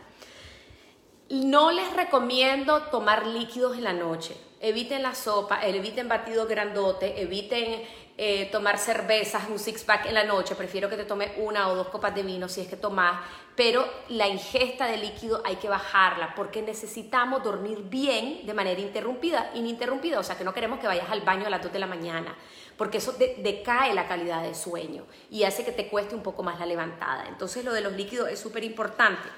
No 1.28 1.70
les 1.70 1.92
recomiendo 1.92 2.82
tomar 2.84 3.26
líquidos 3.26 3.76
en 3.76 3.84
la 3.84 3.92
noche. 3.92 4.36
Eviten 4.60 5.02
la 5.02 5.14
sopa, 5.14 5.64
eviten 5.64 6.08
batido 6.08 6.46
grandote, 6.46 7.22
eviten 7.22 7.82
eh, 8.22 8.50
tomar 8.52 8.76
cervezas, 8.76 9.48
un 9.48 9.58
six 9.58 9.82
pack 9.82 10.04
en 10.04 10.12
la 10.12 10.24
noche. 10.24 10.54
Prefiero 10.54 10.90
que 10.90 10.96
te 10.98 11.04
tome 11.04 11.32
una 11.38 11.68
o 11.68 11.74
dos 11.74 11.88
copas 11.88 12.14
de 12.14 12.22
vino 12.22 12.50
si 12.50 12.60
es 12.60 12.68
que 12.68 12.76
tomas. 12.76 13.18
Pero 13.56 13.88
la 14.10 14.28
ingesta 14.28 14.86
de 14.86 14.98
líquido 14.98 15.40
hay 15.42 15.56
que 15.56 15.70
bajarla 15.70 16.34
porque 16.34 16.60
necesitamos 16.60 17.42
dormir 17.42 17.78
bien 17.84 18.44
de 18.44 18.52
manera 18.52 18.78
interrumpida, 18.78 19.50
ininterrumpida. 19.54 20.18
O 20.18 20.22
sea 20.22 20.36
que 20.36 20.44
no 20.44 20.52
queremos 20.52 20.80
que 20.80 20.86
vayas 20.86 21.08
al 21.08 21.22
baño 21.22 21.46
a 21.46 21.50
las 21.50 21.62
2 21.62 21.72
de 21.72 21.78
la 21.78 21.86
mañana 21.86 22.36
porque 22.76 22.98
eso 22.98 23.12
decae 23.12 23.94
la 23.94 24.06
calidad 24.06 24.42
del 24.42 24.54
sueño 24.54 25.06
y 25.30 25.44
hace 25.44 25.64
que 25.64 25.72
te 25.72 25.88
cueste 25.88 26.14
un 26.14 26.22
poco 26.22 26.42
más 26.42 26.58
la 26.58 26.66
levantada. 26.66 27.24
Entonces 27.26 27.64
lo 27.64 27.72
de 27.72 27.80
los 27.80 27.94
líquidos 27.94 28.28
es 28.28 28.38
súper 28.38 28.64
importante. 28.64 29.30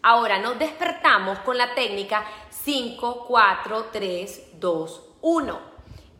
Ahora 0.00 0.38
nos 0.38 0.60
despertamos 0.60 1.40
con 1.40 1.58
la 1.58 1.74
técnica 1.74 2.24
5, 2.50 3.26
4, 3.26 3.86
3, 3.92 4.42
2, 4.60 5.02
1. 5.22 5.71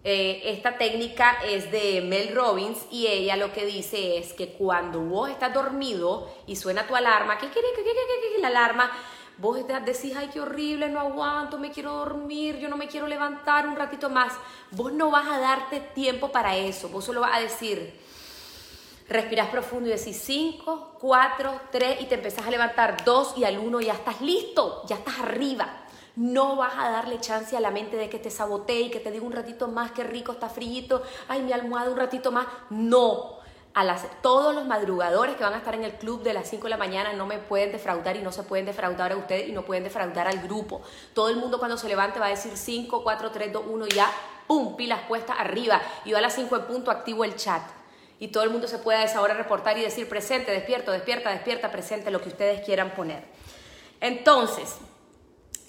Esta 0.04 0.78
técnica 0.78 1.38
es 1.46 1.70
de 1.70 2.00
Mel 2.02 2.34
Robbins 2.34 2.86
y 2.90 3.06
ella 3.06 3.36
lo 3.36 3.52
que 3.52 3.64
dice 3.64 4.18
es 4.18 4.32
que 4.32 4.48
cuando 4.54 5.00
vos 5.00 5.30
estás 5.30 5.54
dormido 5.54 6.28
y 6.46 6.56
suena 6.56 6.86
tu 6.86 6.96
alarma, 6.96 7.38
¿qué 7.38 7.48
quiere 7.50 7.68
que 7.76 7.84
qué, 7.84 8.40
la 8.40 8.48
alarma? 8.48 8.90
Vos 9.38 9.56
decís, 9.84 10.14
ay, 10.16 10.28
qué 10.32 10.40
horrible, 10.40 10.88
no 10.88 11.00
aguanto, 11.00 11.58
me 11.58 11.70
quiero 11.70 11.92
dormir, 11.92 12.58
yo 12.58 12.68
no 12.68 12.76
me 12.76 12.88
quiero 12.88 13.06
levantar 13.06 13.66
un 13.66 13.76
ratito 13.76 14.10
más. 14.10 14.32
Vos 14.72 14.92
no 14.92 15.10
vas 15.10 15.26
a 15.28 15.38
darte 15.38 15.80
tiempo 15.80 16.30
para 16.30 16.56
eso, 16.56 16.88
vos 16.88 17.04
solo 17.04 17.20
vas 17.20 17.36
a 17.36 17.40
decir, 17.40 18.02
Respiras 19.08 19.48
profundo 19.48 19.88
y 19.88 19.92
decís 19.92 20.22
5, 20.24 20.96
4, 20.98 21.60
3 21.70 22.00
y 22.00 22.06
te 22.06 22.14
empezás 22.14 22.46
a 22.46 22.50
levantar 22.50 23.04
2 23.04 23.34
y 23.36 23.44
al 23.44 23.58
1 23.58 23.80
ya 23.82 23.92
estás 23.92 24.22
listo, 24.22 24.84
ya 24.86 24.96
estás 24.96 25.18
arriba. 25.18 25.81
No 26.16 26.56
vas 26.56 26.74
a 26.76 26.90
darle 26.90 27.20
chance 27.20 27.56
a 27.56 27.60
la 27.60 27.70
mente 27.70 27.96
de 27.96 28.10
que 28.10 28.18
te 28.18 28.30
sabotee 28.30 28.82
y 28.82 28.90
que 28.90 29.00
te 29.00 29.10
diga 29.10 29.24
un 29.24 29.32
ratito 29.32 29.68
más, 29.68 29.92
qué 29.92 30.04
rico, 30.04 30.32
está 30.32 30.48
frillito, 30.48 31.02
ay, 31.28 31.42
mi 31.42 31.52
almohada 31.52 31.90
un 31.90 31.96
ratito 31.96 32.30
más. 32.30 32.46
No. 32.70 33.40
A 33.74 33.84
las, 33.84 34.06
todos 34.20 34.54
los 34.54 34.66
madrugadores 34.66 35.36
que 35.36 35.44
van 35.44 35.54
a 35.54 35.58
estar 35.58 35.74
en 35.74 35.84
el 35.84 35.92
club 35.92 36.22
de 36.22 36.34
las 36.34 36.46
5 36.50 36.64
de 36.64 36.70
la 36.70 36.76
mañana 36.76 37.14
no 37.14 37.24
me 37.24 37.38
pueden 37.38 37.72
defraudar 37.72 38.16
y 38.16 38.20
no 38.20 38.30
se 38.30 38.42
pueden 38.42 38.66
defraudar 38.66 39.12
a 39.12 39.16
ustedes 39.16 39.48
y 39.48 39.52
no 39.52 39.62
pueden 39.62 39.84
defraudar 39.84 40.28
al 40.28 40.42
grupo. 40.42 40.82
Todo 41.14 41.30
el 41.30 41.36
mundo 41.36 41.58
cuando 41.58 41.78
se 41.78 41.88
levante 41.88 42.20
va 42.20 42.26
a 42.26 42.30
decir 42.30 42.54
5, 42.54 43.02
4, 43.02 43.30
3, 43.30 43.52
2, 43.52 43.64
1 43.66 43.86
y 43.86 43.90
ya, 43.90 44.10
¡pum! 44.46 44.76
Pilas 44.76 45.00
puestas 45.08 45.36
arriba. 45.38 45.80
Y 46.04 46.10
yo 46.10 46.18
a 46.18 46.20
las 46.20 46.34
5 46.34 46.54
en 46.54 46.62
punto 46.66 46.90
activo 46.90 47.24
el 47.24 47.34
chat 47.36 47.62
y 48.22 48.28
todo 48.28 48.44
el 48.44 48.50
mundo 48.50 48.68
se 48.68 48.78
pueda 48.78 49.00
a 49.00 49.04
esa 49.04 49.20
hora 49.20 49.34
reportar 49.34 49.76
y 49.78 49.82
decir 49.82 50.08
presente, 50.08 50.52
despierto, 50.52 50.92
despierta, 50.92 51.30
despierta, 51.30 51.72
presente, 51.72 52.10
lo 52.10 52.20
que 52.20 52.28
ustedes 52.28 52.60
quieran 52.64 52.90
poner. 52.94 53.24
Entonces, 54.00 54.76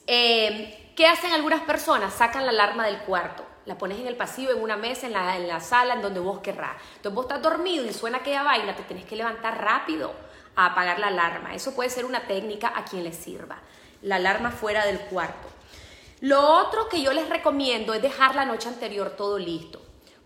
eh, 0.07 0.91
¿qué 0.95 1.07
hacen 1.07 1.33
algunas 1.33 1.61
personas? 1.61 2.13
Sacan 2.13 2.45
la 2.45 2.51
alarma 2.51 2.85
del 2.85 2.99
cuarto, 2.99 3.45
la 3.65 3.77
pones 3.77 3.99
en 3.99 4.07
el 4.07 4.15
pasillo, 4.15 4.51
en 4.51 4.61
una 4.61 4.77
mesa, 4.77 5.07
en 5.07 5.13
la, 5.13 5.35
en 5.35 5.47
la 5.47 5.59
sala, 5.59 5.95
en 5.95 6.01
donde 6.01 6.19
vos 6.19 6.39
querrás. 6.39 6.75
Entonces 6.95 7.15
vos 7.15 7.25
estás 7.25 7.41
dormido 7.41 7.85
y 7.85 7.93
suena 7.93 8.19
aquella 8.19 8.43
vaina, 8.43 8.75
te 8.75 8.83
tenés 8.83 9.05
que 9.05 9.15
levantar 9.15 9.61
rápido 9.61 10.13
a 10.55 10.67
apagar 10.67 10.99
la 10.99 11.07
alarma. 11.07 11.55
Eso 11.55 11.73
puede 11.73 11.89
ser 11.89 12.05
una 12.05 12.27
técnica 12.27 12.73
a 12.75 12.85
quien 12.85 13.03
les 13.03 13.15
sirva. 13.15 13.57
La 14.01 14.15
alarma 14.17 14.51
fuera 14.51 14.85
del 14.85 14.99
cuarto. 14.99 15.47
Lo 16.19 16.41
otro 16.41 16.89
que 16.89 17.01
yo 17.01 17.11
les 17.13 17.29
recomiendo 17.29 17.93
es 17.93 18.01
dejar 18.01 18.35
la 18.35 18.45
noche 18.45 18.69
anterior 18.69 19.11
todo 19.11 19.39
listo 19.39 19.81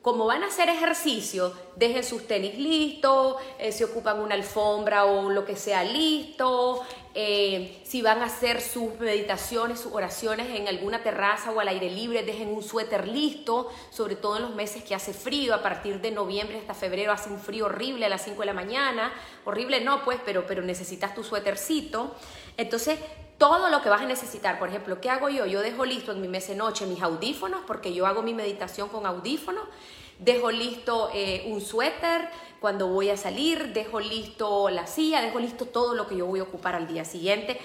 como 0.08 0.26
van 0.26 0.42
a 0.42 0.48
hacer 0.48 0.70
ejercicio, 0.70 1.52
dejen 1.76 2.02
sus 2.02 2.28
tenis 2.28 2.58
listos, 2.58 3.36
eh, 3.60 3.74
se 3.74 3.84
ocupan 3.84 4.22
una 4.22 4.36
alfombra 4.36 5.04
o 5.04 5.30
lo 5.30 5.44
que 5.44 5.58
sea 5.58 5.84
listo, 5.84 6.82
eh, 7.20 7.82
si 7.84 8.04
van 8.04 8.22
a 8.22 8.26
hacer 8.26 8.62
sus 8.62 9.00
meditaciones, 9.00 9.80
sus 9.80 9.92
oraciones 9.92 10.52
en 10.52 10.68
alguna 10.68 11.02
terraza 11.02 11.50
o 11.50 11.60
al 11.60 11.68
aire 11.68 11.90
libre, 11.90 12.22
dejen 12.22 12.50
un 12.50 12.62
suéter 12.62 13.08
listo, 13.08 13.72
sobre 13.90 14.16
todo 14.16 14.36
en 14.36 14.44
los 14.44 14.54
meses 14.54 14.84
que 14.84 14.94
hace 14.94 15.16
frío, 15.16 15.56
a 15.56 15.64
partir 15.64 16.00
de 16.00 16.12
noviembre 16.12 16.60
hasta 16.60 16.76
febrero 16.76 17.12
hace 17.12 17.32
un 17.32 17.40
frío 17.40 17.66
horrible 17.66 18.06
a 18.06 18.10
las 18.10 18.24
5 18.24 18.40
de 18.40 18.46
la 18.46 18.54
mañana, 18.54 19.12
horrible 19.46 19.82
no 19.82 20.04
pues, 20.04 20.20
pero, 20.24 20.46
pero 20.46 20.62
necesitas 20.62 21.16
tu 21.16 21.24
suétercito. 21.24 22.14
Entonces, 22.56 23.00
todo 23.40 23.70
lo 23.70 23.82
que 23.82 23.90
vas 23.90 24.02
a 24.02 24.06
necesitar. 24.06 24.60
Por 24.60 24.70
ejemplo, 24.70 25.02
¿qué 25.02 25.10
hago 25.10 25.30
yo? 25.30 25.48
Yo 25.48 25.62
dejo 25.62 25.86
listo 25.86 26.12
en 26.12 26.22
mi 26.22 26.28
mes 26.28 26.48
de 26.48 26.54
noche 26.54 26.86
mis 26.86 27.02
audífonos, 27.02 27.62
porque 27.66 27.96
yo 27.96 28.06
hago 28.06 28.22
mi 28.22 28.36
meditación 28.36 28.90
con 28.90 29.08
audífonos. 29.08 29.64
Dejo 30.20 30.52
listo 30.52 31.10
eh, 31.16 31.46
un 31.48 31.62
suéter 31.62 32.30
cuando 32.60 32.88
voy 32.88 33.10
a 33.10 33.18
salir, 33.18 33.74
dejo 33.74 34.00
listo 34.00 34.70
la 34.70 34.88
silla, 34.88 35.22
dejo 35.22 35.40
listo 35.40 35.66
todo 35.66 35.94
lo 35.94 36.08
que 36.08 36.18
yo 36.18 36.26
voy 36.26 36.40
a 36.40 36.44
ocupar 36.44 36.76
al 36.76 36.88
día 36.88 37.06
siguiente. 37.06 37.60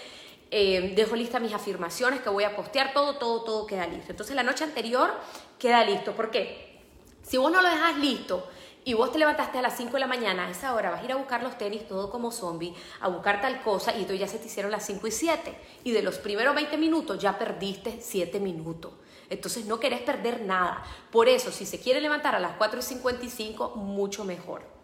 Eh, 0.50 0.92
dejo 0.94 1.16
lista 1.16 1.40
mis 1.40 1.54
afirmaciones 1.54 2.20
que 2.20 2.28
voy 2.28 2.44
a 2.44 2.54
postear, 2.54 2.92
todo, 2.92 3.16
todo, 3.16 3.42
todo 3.42 3.66
queda 3.66 3.86
listo. 3.86 4.10
Entonces 4.10 4.36
la 4.36 4.42
noche 4.42 4.64
anterior 4.64 5.10
queda 5.58 5.84
listo. 5.84 6.12
¿Por 6.12 6.30
qué? 6.30 6.80
Si 7.22 7.38
vos 7.38 7.50
no 7.50 7.62
lo 7.62 7.68
dejas 7.68 7.96
listo, 7.96 8.46
y 8.84 8.94
vos 8.94 9.12
te 9.12 9.18
levantaste 9.18 9.58
a 9.58 9.62
las 9.62 9.76
5 9.76 9.92
de 9.92 10.00
la 10.00 10.08
mañana, 10.08 10.46
a 10.46 10.50
esa 10.50 10.74
hora 10.74 10.90
vas 10.90 11.02
a 11.02 11.04
ir 11.04 11.12
a 11.12 11.16
buscar 11.16 11.42
los 11.42 11.56
tenis 11.56 11.86
todo 11.86 12.10
como 12.10 12.32
zombie, 12.32 12.74
a 13.00 13.06
buscar 13.06 13.40
tal 13.40 13.62
cosa 13.62 13.92
y 13.92 14.00
entonces 14.00 14.18
ya 14.18 14.26
se 14.26 14.38
te 14.38 14.46
hicieron 14.46 14.72
las 14.72 14.84
5 14.86 15.06
y 15.06 15.10
7. 15.12 15.54
Y 15.84 15.92
de 15.92 16.02
los 16.02 16.18
primeros 16.18 16.54
20 16.54 16.76
minutos 16.78 17.18
ya 17.20 17.38
perdiste 17.38 17.98
7 18.00 18.40
minutos. 18.40 18.92
Entonces 19.30 19.66
no 19.66 19.78
querés 19.78 20.00
perder 20.00 20.42
nada. 20.42 20.82
Por 21.12 21.28
eso, 21.28 21.52
si 21.52 21.64
se 21.64 21.80
quiere 21.80 22.00
levantar 22.00 22.34
a 22.34 22.40
las 22.40 22.56
4 22.56 22.80
y 22.80 22.82
55, 22.82 23.76
mucho 23.76 24.24
mejor. 24.24 24.81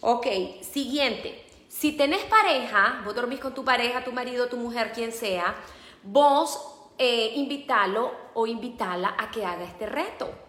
Ok, 0.00 0.26
siguiente. 0.62 1.44
Si 1.68 1.92
tenés 1.92 2.24
pareja, 2.24 3.02
vos 3.04 3.14
dormís 3.14 3.40
con 3.40 3.54
tu 3.54 3.64
pareja, 3.64 4.04
tu 4.04 4.12
marido, 4.12 4.48
tu 4.48 4.56
mujer, 4.56 4.92
quien 4.92 5.12
sea, 5.12 5.54
vos 6.02 6.58
eh, 6.98 7.32
invítalo 7.36 8.12
o 8.34 8.46
invítala 8.46 9.14
a 9.18 9.30
que 9.30 9.44
haga 9.44 9.64
este 9.64 9.86
reto 9.86 10.46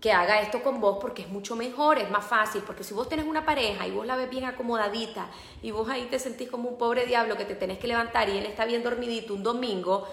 que 0.00 0.12
haga 0.12 0.40
esto 0.40 0.62
con 0.62 0.80
vos 0.80 0.98
porque 1.00 1.22
es 1.22 1.28
mucho 1.28 1.56
mejor, 1.56 1.98
es 1.98 2.10
más 2.10 2.24
fácil, 2.24 2.62
porque 2.62 2.84
si 2.84 2.94
vos 2.94 3.08
tenés 3.08 3.26
una 3.26 3.44
pareja 3.44 3.86
y 3.86 3.90
vos 3.90 4.06
la 4.06 4.16
ves 4.16 4.28
bien 4.28 4.44
acomodadita 4.44 5.28
y 5.62 5.70
vos 5.70 5.88
ahí 5.88 6.06
te 6.06 6.18
sentís 6.18 6.50
como 6.50 6.68
un 6.68 6.78
pobre 6.78 7.06
diablo 7.06 7.36
que 7.36 7.44
te 7.44 7.54
tenés 7.54 7.78
que 7.78 7.88
levantar 7.88 8.28
y 8.28 8.38
él 8.38 8.46
está 8.46 8.66
bien 8.66 8.82
dormidito 8.82 9.34
un 9.34 9.42
domingo, 9.42 10.06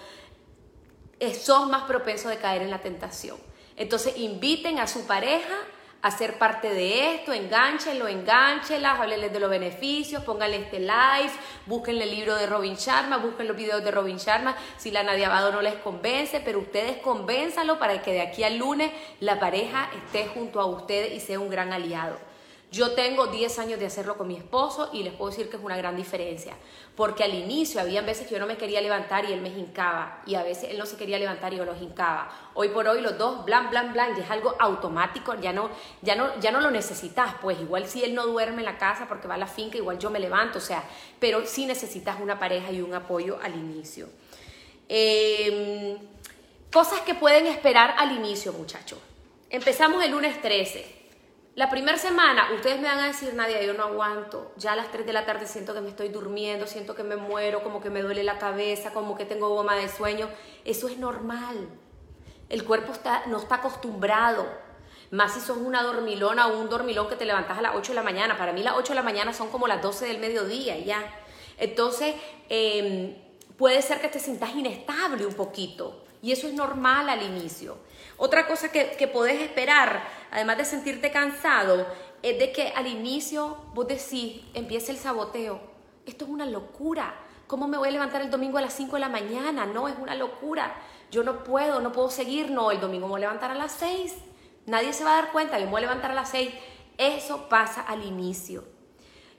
sos 1.39 1.67
más 1.69 1.83
propenso 1.83 2.29
de 2.29 2.37
caer 2.37 2.61
en 2.61 2.71
la 2.71 2.81
tentación. 2.81 3.37
Entonces 3.75 4.17
inviten 4.17 4.79
a 4.79 4.87
su 4.87 5.05
pareja 5.05 5.55
a 6.03 6.11
ser 6.11 6.37
parte 6.37 6.69
de 6.69 7.15
esto, 7.15 7.31
enganchenlo, 7.31 8.09
enganchelas, 8.09 8.99
háblenles 8.99 9.31
de 9.31 9.39
los 9.39 9.49
beneficios, 9.49 10.21
pónganle 10.23 10.57
este 10.57 10.79
live, 10.79 11.31
búsquenle 11.65 12.03
el 12.03 12.11
libro 12.11 12.35
de 12.35 12.45
Robin 12.45 12.75
Sharma, 12.75 13.17
busquen 13.17 13.47
los 13.47 13.55
videos 13.55 13.81
de 13.85 13.89
Robin 13.89 14.17
Sharma, 14.17 14.53
si 14.77 14.91
la 14.91 15.03
Nadia 15.03 15.27
Abado 15.27 15.53
no 15.53 15.61
les 15.61 15.75
convence, 15.75 16.41
pero 16.41 16.59
ustedes 16.59 16.97
convénzalo 16.97 17.79
para 17.79 18.01
que 18.01 18.11
de 18.11 18.21
aquí 18.21 18.43
al 18.43 18.57
lunes 18.57 18.91
la 19.21 19.39
pareja 19.39 19.89
esté 19.95 20.27
junto 20.27 20.59
a 20.59 20.65
ustedes 20.65 21.13
y 21.13 21.21
sea 21.21 21.39
un 21.39 21.49
gran 21.49 21.71
aliado. 21.71 22.32
Yo 22.73 22.93
tengo 22.93 23.27
10 23.27 23.59
años 23.59 23.79
de 23.79 23.85
hacerlo 23.85 24.17
con 24.17 24.27
mi 24.27 24.35
esposo 24.35 24.89
y 24.91 25.03
les 25.03 25.13
puedo 25.13 25.29
decir 25.29 25.47
que 25.47 25.57
es 25.57 25.63
una 25.63 25.77
gran 25.77 25.95
diferencia, 25.95 26.55
porque 26.95 27.23
al 27.23 27.35
inicio 27.35 27.79
había 27.79 28.01
veces 28.01 28.25
que 28.25 28.33
yo 28.33 28.39
no 28.39 28.47
me 28.47 28.57
quería 28.57 28.81
levantar 28.81 29.25
y 29.25 29.31
él 29.31 29.41
me 29.41 29.49
hincaba, 29.49 30.23
y 30.25 30.33
a 30.33 30.41
veces 30.41 30.71
él 30.71 30.79
no 30.79 30.87
se 30.87 30.97
quería 30.97 31.19
levantar 31.19 31.53
y 31.53 31.57
yo 31.57 31.65
lo 31.65 31.75
hincaba. 31.75 32.31
Hoy 32.55 32.69
por 32.69 32.87
hoy 32.87 33.01
los 33.01 33.15
dos, 33.15 33.45
blan, 33.45 33.69
blan, 33.69 33.93
blan, 33.93 34.15
ya 34.15 34.23
es 34.23 34.31
algo 34.31 34.55
automático, 34.57 35.35
ya 35.39 35.53
no, 35.53 35.69
ya 36.01 36.15
no, 36.15 36.39
ya 36.39 36.49
no 36.51 36.61
lo 36.61 36.71
necesitas, 36.71 37.35
pues 37.43 37.59
igual 37.59 37.85
si 37.85 38.03
él 38.03 38.15
no 38.15 38.25
duerme 38.25 38.61
en 38.61 38.65
la 38.65 38.79
casa 38.79 39.07
porque 39.07 39.27
va 39.27 39.35
a 39.35 39.37
la 39.37 39.45
finca, 39.45 39.77
igual 39.77 39.99
yo 39.99 40.09
me 40.09 40.19
levanto, 40.19 40.57
o 40.57 40.61
sea, 40.61 40.83
pero 41.19 41.45
sí 41.45 41.67
necesitas 41.67 42.19
una 42.19 42.39
pareja 42.39 42.71
y 42.71 42.81
un 42.81 42.95
apoyo 42.95 43.37
al 43.43 43.53
inicio. 43.53 44.09
Em, 44.89 45.95
cosas 46.71 47.01
que 47.01 47.13
pueden 47.13 47.45
esperar 47.45 47.93
al 47.99 48.13
inicio, 48.13 48.51
muchachos. 48.51 48.97
Empezamos 49.51 50.03
el 50.03 50.09
lunes 50.09 50.41
13 50.41 51.02
La 51.55 51.69
primera 51.69 51.99
semana, 51.99 52.47
ustedes 52.55 52.81
me 52.81 52.87
van 52.87 52.97
a 52.97 53.05
decir, 53.05 53.31
Nadia, 53.35 53.61
yo 53.61 53.75
no 53.75 53.83
aguanto. 53.83 54.53
Ya 54.57 54.71
a 54.71 54.75
las 54.75 54.89
3 54.89 55.05
de 55.05 55.13
la 55.13 55.23
tarde 55.23 55.45
siento 55.45 55.75
que 55.75 55.81
me 55.81 55.89
estoy 55.89 56.09
durmiendo, 56.09 56.65
siento 56.65 56.95
que 56.95 57.03
me 57.03 57.15
muero, 57.15 57.61
como 57.61 57.79
que 57.79 57.91
me 57.91 58.01
duele 58.01 58.23
la 58.23 58.39
cabeza, 58.39 58.91
como 58.91 59.15
que 59.15 59.25
tengo 59.25 59.49
goma 59.49 59.75
de 59.75 59.87
sueño. 59.87 60.27
Eso 60.65 60.87
es 60.87 60.97
normal. 60.97 61.69
El 62.49 62.63
cuerpo 62.63 62.91
está, 62.91 63.27
no 63.27 63.37
está 63.37 63.55
acostumbrado. 63.55 64.47
Más 65.11 65.35
si 65.35 65.41
sos 65.41 65.57
una 65.57 65.83
dormilona 65.83 66.47
o 66.47 66.59
un 66.59 66.69
dormilón 66.69 67.07
que 67.07 67.15
te 67.15 67.25
levantas 67.25 67.59
a 67.59 67.61
las 67.61 67.75
8 67.75 67.91
de 67.91 67.95
la 67.97 68.03
mañana. 68.03 68.35
Para 68.35 68.51
mí 68.51 68.63
las 68.63 68.73
8 68.75 68.93
de 68.93 68.95
la 68.95 69.03
mañana 69.03 69.31
son 69.31 69.49
como 69.49 69.67
las 69.67 69.79
12 69.79 70.07
del 70.07 70.17
mediodía, 70.17 70.79
ya. 70.79 71.03
Entonces, 71.59 72.15
em, 72.49 73.15
puede 73.57 73.83
ser 73.83 74.01
que 74.01 74.07
te 74.07 74.17
sientas 74.17 74.55
inestable 74.55 75.23
un 75.27 75.35
poquito. 75.35 76.02
Y 76.23 76.31
eso 76.31 76.47
es 76.47 76.53
normal 76.53 77.09
al 77.09 77.21
inicio. 77.21 77.77
Otra 78.15 78.47
cosa 78.47 78.71
que, 78.71 78.91
que 78.97 79.09
podés 79.09 79.41
esperar, 79.41 80.07
además 80.31 80.57
de 80.57 80.63
sentirte 80.63 81.11
cansado, 81.11 81.85
es 82.21 82.39
de 82.39 82.53
que 82.53 82.69
al 82.69 82.87
inicio 82.87 83.57
vos 83.73 83.89
decís, 83.89 84.41
empiece 84.53 84.93
el 84.93 84.97
saboteo. 84.97 85.59
Esto 86.05 86.23
es 86.23 86.31
una 86.31 86.45
locura. 86.45 87.13
¿Cómo 87.45 87.67
me 87.67 87.77
voy 87.77 87.89
a 87.89 87.91
levantar 87.91 88.21
el 88.21 88.31
domingo 88.31 88.57
a 88.57 88.61
las 88.61 88.73
5 88.73 88.95
de 88.95 88.99
la 89.01 89.09
mañana? 89.09 89.65
No, 89.65 89.89
es 89.89 89.95
una 89.99 90.15
locura. 90.15 90.73
Yo 91.11 91.25
no 91.25 91.43
puedo, 91.43 91.81
no 91.81 91.91
puedo 91.91 92.09
seguir. 92.09 92.51
No, 92.51 92.71
el 92.71 92.79
domingo 92.79 93.07
me 93.07 93.11
voy 93.11 93.17
a 93.19 93.27
levantar 93.27 93.51
a 93.51 93.55
las 93.55 93.73
6. 93.73 94.15
Nadie 94.65 94.93
se 94.93 95.03
va 95.03 95.19
a 95.19 95.21
dar 95.23 95.31
cuenta, 95.33 95.59
yo 95.59 95.65
me 95.65 95.71
voy 95.71 95.79
a 95.79 95.87
levantar 95.87 96.11
a 96.11 96.15
las 96.15 96.29
6. 96.29 96.53
Eso 96.97 97.49
pasa 97.49 97.81
al 97.81 98.05
inicio. 98.05 98.63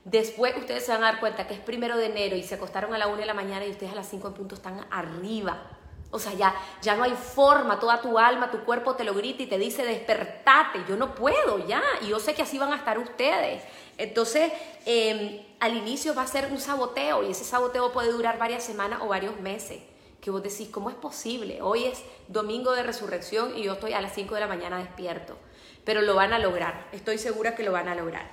Después 0.04 0.54
ustedes 0.58 0.84
se 0.84 0.92
van 0.92 1.02
a 1.02 1.12
dar 1.12 1.20
cuenta 1.20 1.46
que 1.46 1.54
es 1.54 1.60
primero 1.60 1.96
de 1.96 2.06
enero 2.06 2.36
y 2.36 2.42
se 2.42 2.56
acostaron 2.56 2.92
a 2.92 2.98
la 2.98 3.06
1 3.06 3.16
de 3.16 3.24
la 3.24 3.32
mañana 3.32 3.64
y 3.64 3.70
ustedes 3.70 3.92
a 3.92 3.94
las 3.94 4.08
5 4.10 4.28
en 4.28 4.34
punto 4.34 4.54
están 4.54 4.86
arriba. 4.90 5.80
O 6.14 6.20
sea, 6.20 6.32
ya, 6.32 6.54
ya 6.80 6.94
no 6.94 7.02
hay 7.02 7.14
forma, 7.14 7.80
toda 7.80 8.00
tu 8.00 8.20
alma, 8.20 8.48
tu 8.48 8.60
cuerpo 8.60 8.94
te 8.94 9.02
lo 9.02 9.14
grita 9.14 9.42
y 9.42 9.46
te 9.46 9.58
dice, 9.58 9.84
despertate, 9.84 10.84
yo 10.88 10.94
no 10.94 11.12
puedo 11.12 11.66
ya. 11.66 11.82
Y 12.02 12.06
yo 12.06 12.20
sé 12.20 12.34
que 12.34 12.42
así 12.42 12.56
van 12.56 12.72
a 12.72 12.76
estar 12.76 13.00
ustedes. 13.00 13.64
Entonces, 13.98 14.52
em, 14.86 15.40
al 15.58 15.76
inicio 15.76 16.14
va 16.14 16.22
a 16.22 16.28
ser 16.28 16.52
un 16.52 16.60
saboteo 16.60 17.24
y 17.24 17.32
ese 17.32 17.42
saboteo 17.42 17.90
puede 17.90 18.12
durar 18.12 18.38
varias 18.38 18.62
semanas 18.62 19.00
o 19.02 19.08
varios 19.08 19.40
meses. 19.40 19.82
Que 20.20 20.30
vos 20.30 20.40
decís, 20.40 20.68
¿cómo 20.68 20.88
es 20.88 20.94
posible? 20.94 21.60
Hoy 21.62 21.82
es 21.82 22.04
domingo 22.28 22.70
de 22.76 22.84
resurrección 22.84 23.58
y 23.58 23.64
yo 23.64 23.72
estoy 23.72 23.92
a 23.92 24.00
las 24.00 24.14
5 24.14 24.36
de 24.36 24.40
la 24.40 24.46
mañana 24.46 24.78
despierto. 24.78 25.36
Pero 25.84 26.00
lo 26.00 26.14
van 26.14 26.32
a 26.32 26.38
lograr, 26.38 26.86
estoy 26.92 27.18
segura 27.18 27.56
que 27.56 27.64
lo 27.64 27.72
van 27.72 27.88
a 27.88 27.96
lograr. 27.96 28.30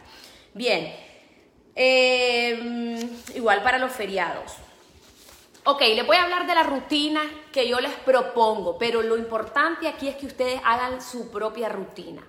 Bien, 0.54 0.96
em, 1.74 3.10
igual 3.34 3.64
para 3.64 3.80
los 3.80 3.92
feriados. 3.92 4.54
Ok, 5.64 5.82
les 5.82 6.08
voy 6.08 6.18
a 6.18 6.24
hablar 6.24 6.48
de 6.48 6.56
la 6.56 6.64
rutina 6.64 7.22
que 7.52 7.70
yo 7.70 7.80
les 7.80 7.94
propongo, 7.94 8.80
pero 8.80 9.04
lo 9.04 9.16
importante 9.16 9.88
aquí 9.88 10.08
es 10.08 10.16
que 10.16 10.26
ustedes 10.26 10.60
hagan 10.66 11.00
su 11.04 11.30
propia 11.30 11.70
rutina. 11.70 12.24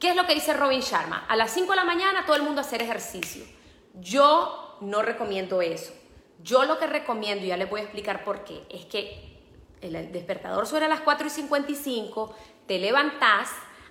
¿Qué 0.00 0.10
es 0.10 0.16
lo 0.16 0.26
que 0.26 0.34
dice 0.34 0.52
Robin 0.52 0.80
Sharma? 0.80 1.26
A 1.28 1.36
las 1.36 1.52
5 1.52 1.70
de 1.70 1.76
la 1.76 1.84
mañana 1.84 2.26
todo 2.26 2.34
el 2.34 2.42
mundo 2.42 2.60
hacer 2.60 2.82
ejercicio. 2.82 3.44
Yo 3.94 4.78
no 4.80 5.02
recomiendo 5.02 5.62
eso. 5.62 5.92
Yo 6.42 6.64
lo 6.64 6.76
que 6.80 6.88
recomiendo, 6.88 7.44
y 7.44 7.48
ya 7.48 7.56
les 7.56 7.70
voy 7.70 7.82
a 7.82 7.84
explicar 7.84 8.24
por 8.24 8.42
qué, 8.42 8.66
es 8.68 8.84
que 8.86 9.38
el 9.80 10.10
despertador 10.10 10.66
suena 10.66 10.86
a 10.86 10.88
las 10.88 11.02
4 11.02 11.28
y 11.28 11.30
55, 11.30 12.34
te 12.66 12.80
levantás, 12.80 13.48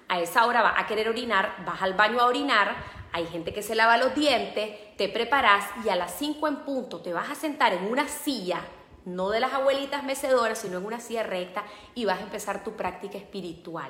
a 0.10 0.20
esa 0.20 0.46
hora 0.46 0.62
vas 0.62 0.76
a 0.78 0.86
querer 0.86 1.08
orinar, 1.08 1.64
vas 1.66 1.82
al 1.82 1.94
baño 1.94 2.20
a 2.20 2.26
orinar, 2.26 2.76
hay 3.16 3.28
gente 3.28 3.54
que 3.54 3.64
se 3.64 3.76
lava 3.76 3.96
los 3.96 4.14
dientes, 4.14 4.98
te 4.98 5.08
preparas 5.08 5.64
y 5.86 5.88
a 5.88 5.96
las 5.96 6.16
5 6.16 6.50
en 6.50 6.58
punto 6.66 7.00
te 7.00 7.14
vas 7.14 7.30
a 7.30 7.36
sentar 7.36 7.72
en 7.72 7.86
una 7.86 8.10
silla, 8.10 8.60
no 9.06 9.30
de 9.30 9.40
las 9.40 9.54
abuelitas 9.54 10.04
mecedoras, 10.04 10.60
sino 10.60 10.80
en 10.80 10.86
una 10.86 11.00
silla 11.00 11.24
recta 11.24 11.64
y 11.94 12.04
vas 12.04 12.20
a 12.20 12.24
empezar 12.24 12.66
tu 12.66 12.74
práctica 12.74 13.18
espiritual. 13.18 13.90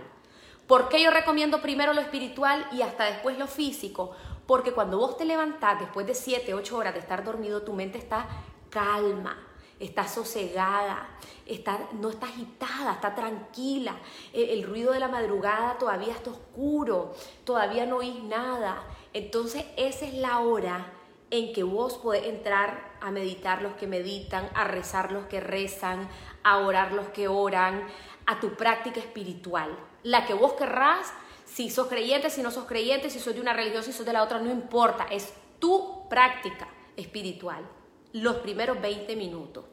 ¿Por 0.68 0.90
qué 0.90 1.02
yo 1.02 1.10
recomiendo 1.10 1.60
primero 1.60 1.94
lo 1.94 2.02
espiritual 2.02 2.68
y 2.72 2.84
hasta 2.84 3.06
después 3.06 3.40
lo 3.40 3.48
físico? 3.48 4.12
Porque 4.46 4.74
cuando 4.74 5.00
vos 5.00 5.18
te 5.18 5.26
levantás 5.26 5.80
después 5.80 6.06
de 6.06 6.14
7, 6.14 6.54
8 6.54 6.78
horas 6.78 6.94
de 6.94 7.00
estar 7.00 7.24
dormido, 7.24 7.64
tu 7.64 7.74
mente 7.74 7.98
está 7.98 8.28
calma, 8.70 9.44
está 9.80 10.08
sosegada, 10.08 11.10
está, 11.48 11.90
no 11.94 12.10
está 12.10 12.28
agitada, 12.28 12.94
está 12.94 13.16
tranquila. 13.16 13.96
El, 14.34 14.50
el, 14.50 14.64
ruido 14.64 14.94
de 14.94 15.00
la 15.00 15.08
madrugada 15.08 15.80
todavía 15.80 16.14
está 16.14 16.30
oscuro, 16.30 17.14
todavía 17.44 17.88
no 17.88 17.98
oís 17.98 18.22
nada. 18.24 18.84
Entonces 19.16 19.64
esa 19.78 20.06
es 20.06 20.14
la 20.14 20.40
hora 20.40 20.92
en 21.32 21.54
que 21.54 21.64
vos 21.64 21.98
podés 21.98 22.26
entrar 22.26 22.98
a 23.00 23.12
meditar 23.12 23.62
los 23.62 23.76
que 23.76 23.88
meditan, 23.88 24.50
a 24.54 24.66
rezar 24.66 25.14
los 25.14 25.28
que 25.28 25.40
rezan, 25.40 26.10
a 26.44 26.58
orar 26.58 26.92
los 26.92 27.08
que 27.08 27.30
oran, 27.30 27.88
a 28.26 28.42
tu 28.42 28.56
práctica 28.56 29.00
espiritual. 29.00 29.74
La 30.04 30.26
que 30.26 30.34
vos 30.34 30.56
querrás, 30.56 31.14
si 31.46 31.70
sos 31.70 31.88
creyente, 31.88 32.30
si 32.30 32.42
no 32.42 32.52
sos 32.52 32.66
creyente, 32.66 33.10
si 33.10 33.20
sos 33.20 33.34
de 33.34 33.40
una 33.40 33.54
religión, 33.54 33.84
si 33.84 33.94
sos 33.94 34.06
de 34.06 34.12
la 34.12 34.22
otra, 34.22 34.40
no 34.40 34.52
importa, 34.52 35.06
es 35.10 35.34
tu 35.60 36.10
práctica 36.10 36.68
espiritual. 36.98 37.66
Los 38.12 38.36
primeros 38.40 38.82
20 38.82 39.16
minutos. 39.16 39.64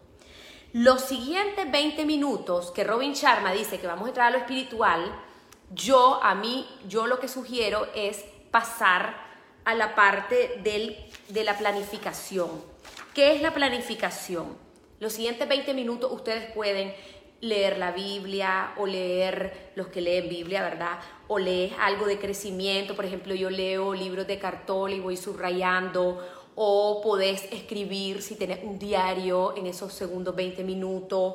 Los 0.73 1.01
siguientes 1.01 1.69
20 1.69 2.07
minutos 2.07 2.71
que 2.71 2.85
Robin 2.85 3.15
Sharma 3.15 3.51
dice 3.51 3.81
que 3.81 3.89
vamos 3.89 4.05
a 4.05 4.09
entrar 4.11 4.29
a 4.29 4.31
lo 4.31 4.39
espiritual, 4.39 5.13
yo 5.73 6.23
a 6.23 6.37
mí, 6.37 6.69
yo 6.87 7.09
lo 7.09 7.19
que 7.19 7.27
sugiero 7.27 7.89
es 7.93 8.25
pasar 8.53 9.32
a 9.65 9.75
la 9.75 9.95
parte 9.95 10.61
del, 10.63 10.97
de 11.29 11.45
la 11.45 11.57
planificación. 11.57 12.51
¿Qué 13.15 13.35
es 13.35 13.43
la 13.43 13.53
planificación? 13.53 14.57
Los 15.01 15.15
siguientes 15.15 15.49
20 15.49 15.75
minutos 15.75 16.11
ustedes 16.13 16.51
pueden 16.53 16.95
leer 17.43 17.77
la 17.77 17.91
Biblia 17.91 18.73
o 18.77 18.87
leer 18.87 19.73
los 19.75 19.89
que 19.89 20.01
leen 20.01 20.29
Biblia, 20.29 20.63
¿verdad? 20.63 20.99
O 21.27 21.39
lees 21.39 21.73
algo 21.81 22.07
de 22.07 22.19
crecimiento, 22.19 22.95
por 22.95 23.05
ejemplo, 23.05 23.35
yo 23.35 23.51
leo 23.51 23.95
libros 23.95 24.27
de 24.29 24.39
cartón 24.39 24.93
y 24.93 25.01
voy 25.01 25.17
subrayando, 25.17 26.25
o 26.55 27.01
podés 27.03 27.45
escribir 27.53 28.23
si 28.23 28.37
tenés 28.37 28.63
un 28.63 28.79
diario 28.79 29.57
en 29.57 29.67
esos 29.67 29.93
segundos 29.93 30.37
20 30.37 30.63
minutos, 30.63 31.35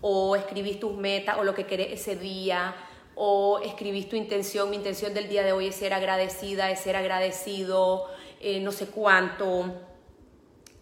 o 0.00 0.36
escribís 0.36 0.78
tus 0.78 0.94
metas 0.96 1.38
o 1.38 1.44
lo 1.44 1.54
que 1.54 1.66
querés 1.66 2.00
ese 2.00 2.14
día, 2.14 2.74
o 3.20 3.58
escribís 3.58 4.08
tu 4.08 4.14
intención, 4.14 4.70
mi 4.70 4.76
intención 4.76 5.12
del 5.12 5.28
día 5.28 5.42
de 5.42 5.50
hoy 5.50 5.66
es 5.66 5.74
ser 5.74 5.92
agradecida, 5.92 6.70
es 6.70 6.78
ser 6.78 6.94
agradecido, 6.94 8.06
eh, 8.40 8.60
no 8.60 8.70
sé 8.70 8.86
cuánto. 8.86 9.64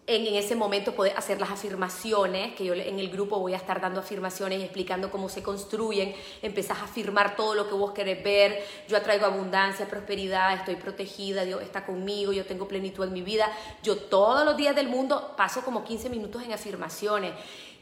En, 0.07 0.27
en, 0.27 0.35
ese 0.35 0.55
momento 0.55 0.95
puedes 0.95 1.17
hacer 1.17 1.41
las 1.41 1.51
afirmaciones, 1.51 2.55
que 2.55 2.67
yo 2.67 2.75
en 2.75 2.99
el 2.99 3.09
grupo 3.09 3.41
voy 3.41 3.55
a 3.55 3.57
estar 3.57 3.81
dando 3.81 4.01
afirmaciones 4.01 4.61
y 4.61 4.65
explicando 4.65 5.11
cómo 5.11 5.31
se 5.31 5.43
construyen. 5.43 6.15
Empezás 6.43 6.79
a 6.81 6.85
afirmar 6.85 7.37
todo 7.37 7.55
lo 7.55 7.69
que 7.69 7.75
vos 7.75 7.93
querés 7.93 8.23
ver. 8.23 8.63
Yo 8.87 8.99
atraigo 8.99 9.25
abundancia, 9.25 9.89
prosperidad, 9.89 10.53
estoy 10.53 10.77
protegida, 10.77 11.43
Dios 11.47 11.63
está 11.63 11.87
conmigo, 11.87 12.33
yo 12.33 12.45
tengo 12.45 12.69
plenitud 12.69 13.05
en 13.05 13.15
mi 13.15 13.23
vida. 13.23 13.51
Yo 13.83 13.97
todos 13.97 14.45
los 14.45 14.59
días 14.59 14.77
del 14.77 14.89
mundo 14.89 15.33
paso 15.39 15.63
como 15.63 15.85
15 15.85 16.11
minutos 16.11 16.43
en 16.43 16.53
afirmaciones 16.53 17.33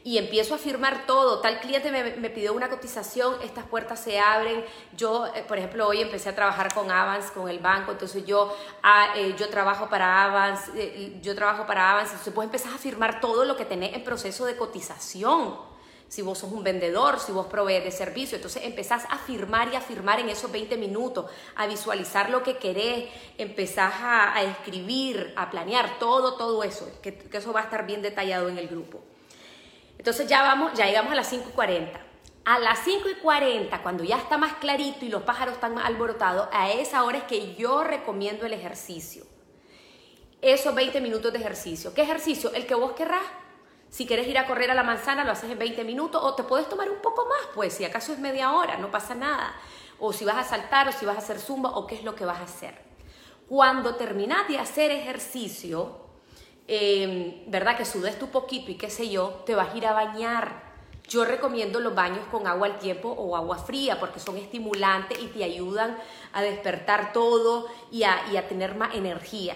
y 0.05 0.19
empiezo 0.19 0.53
a 0.53 0.59
firmar 0.59 1.07
todo. 1.07 1.39
Tal 1.39 1.59
cliente 1.59 1.91
me, 1.91 2.15
me, 2.17 2.29
pidió 2.29 2.53
una 2.53 2.69
cotización, 2.69 3.41
estas 3.41 3.65
puertas 3.65 3.99
se 3.99 4.19
abren. 4.19 4.63
Yo, 4.95 5.25
eh, 5.33 5.43
por 5.47 5.57
ejemplo, 5.57 5.87
hoy 5.87 5.99
empecé 5.99 6.29
a 6.29 6.35
trabajar 6.35 6.71
con 6.75 6.91
Avance, 6.91 7.33
con 7.33 7.49
el 7.49 7.57
banco, 7.57 7.91
entonces 7.91 8.23
yo, 8.23 8.55
ah, 8.83 9.15
eh, 9.15 9.33
yo 9.35 9.49
trabajo 9.49 9.89
para 9.89 10.25
Avance, 10.25 10.71
eh, 10.75 11.17
yo 11.23 11.33
trabajo 11.33 11.65
para 11.65 11.91
Avance, 11.91 12.11
entonces 12.11 12.35
vos 12.35 12.45
empezás 12.45 12.75
a 12.75 12.77
firmar 12.77 13.19
todo 13.19 13.45
lo 13.45 13.57
que 13.57 13.65
tenés 13.65 13.95
en 13.95 14.03
proceso 14.03 14.45
de 14.45 14.55
cotización. 14.55 15.57
Si 16.07 16.21
vos 16.21 16.37
sos 16.37 16.51
un 16.51 16.63
vendedor, 16.63 17.19
si 17.19 17.31
vos 17.31 17.47
provees 17.47 17.83
de 17.83 17.89
servicio, 17.89 18.35
entonces 18.35 18.63
empezás 18.63 19.05
a 19.09 19.17
firmar 19.17 19.73
y 19.73 19.75
a 19.75 19.81
firmar 19.81 20.19
en 20.19 20.29
esos 20.29 20.51
20 20.51 20.77
minutos, 20.77 21.31
a 21.55 21.65
visualizar 21.65 22.29
lo 22.29 22.43
que 22.43 22.57
querés, 22.57 23.09
empezás 23.39 23.95
a, 23.95 24.37
a 24.37 24.43
escribir, 24.43 25.33
a 25.35 25.49
planear 25.49 25.97
todo, 25.97 26.35
todo 26.35 26.63
eso, 26.63 26.87
que 27.01 27.27
eso 27.33 27.51
va 27.51 27.61
a 27.61 27.63
estar 27.63 27.87
bien 27.87 28.03
detallado 28.03 28.49
en 28.49 28.59
el 28.59 28.67
grupo. 28.67 29.01
Entonces 30.05 30.27
ya 30.27 30.43
vamos, 30.43 30.73
ya 30.75 30.85
llegamos 30.85 31.13
a 31.13 31.15
las 31.15 31.33
5.40. 31.33 31.89
A 32.45 32.59
las 32.59 32.85
5.40, 32.85 33.81
cuando 33.81 34.03
ya 34.03 34.17
está 34.17 34.37
más 34.37 34.53
clarito 34.57 35.03
y 35.03 35.09
los 35.09 35.23
pájaros 35.23 35.55
están 35.55 35.73
más 35.73 35.85
alborotados, 35.87 36.47
a 36.51 36.69
esa 36.69 37.03
hora 37.03 37.17
es 37.17 37.23
que 37.23 37.55
yo 37.55 37.83
recomiendo 37.83 38.45
el 38.45 38.53
ejercicio. 38.53 39.25
Esos 40.43 40.75
20 40.75 41.01
minutos 41.01 41.33
de 41.33 41.39
ejercicio. 41.39 41.91
¿Qué 41.95 42.03
ejercicio? 42.03 42.53
El 42.53 42.67
que 42.67 42.75
vos 42.75 42.91
querrás. 42.91 43.23
Si 43.89 44.05
quieres 44.05 44.27
ir 44.27 44.37
a 44.37 44.45
correr 44.45 44.69
a 44.69 44.75
la 44.75 44.83
manzana, 44.83 45.23
lo 45.23 45.31
haces 45.31 45.49
en 45.49 45.57
20 45.57 45.83
minutos 45.83 46.21
o 46.23 46.35
te 46.35 46.43
puedes 46.43 46.69
tomar 46.69 46.87
un 46.87 47.01
poco 47.01 47.25
más, 47.25 47.49
pues 47.55 47.73
si 47.73 47.83
acaso 47.83 48.13
es 48.13 48.19
media 48.19 48.51
hora, 48.51 48.77
no 48.77 48.91
pasa 48.91 49.15
nada. 49.15 49.55
O 49.97 50.13
si 50.13 50.23
vas 50.23 50.37
a 50.37 50.43
saltar 50.43 50.87
o 50.87 50.91
si 50.91 51.07
vas 51.07 51.15
a 51.15 51.19
hacer 51.21 51.39
zumba 51.39 51.71
o 51.71 51.87
qué 51.87 51.95
es 51.95 52.03
lo 52.03 52.13
que 52.13 52.25
vas 52.25 52.41
a 52.41 52.43
hacer. 52.43 52.77
Cuando 53.49 53.95
terminas 53.95 54.47
de 54.47 54.59
hacer 54.59 54.91
ejercicio, 54.91 56.04
eh, 56.67 57.43
¿verdad? 57.47 57.77
Que 57.77 57.85
sudes 57.85 58.17
tu 58.17 58.29
poquito 58.29 58.71
y 58.71 58.75
qué 58.75 58.89
sé 58.89 59.09
yo, 59.09 59.43
te 59.45 59.55
vas 59.55 59.73
a 59.73 59.77
ir 59.77 59.85
a 59.85 59.93
bañar. 59.93 60.63
Yo 61.07 61.23
recomiendo 61.23 61.79
los 61.79 61.93
baños 61.93 62.25
con 62.31 62.47
agua 62.47 62.67
al 62.67 62.79
tiempo 62.79 63.09
o 63.09 63.35
agua 63.35 63.57
fría 63.59 63.99
porque 63.99 64.19
son 64.19 64.37
estimulantes 64.37 65.19
y 65.19 65.27
te 65.27 65.43
ayudan 65.43 65.97
a 66.33 66.41
despertar 66.41 67.13
todo 67.13 67.67
y 67.91 68.03
a, 68.03 68.21
y 68.31 68.37
a 68.37 68.47
tener 68.47 68.75
más 68.75 68.95
energía. 68.95 69.55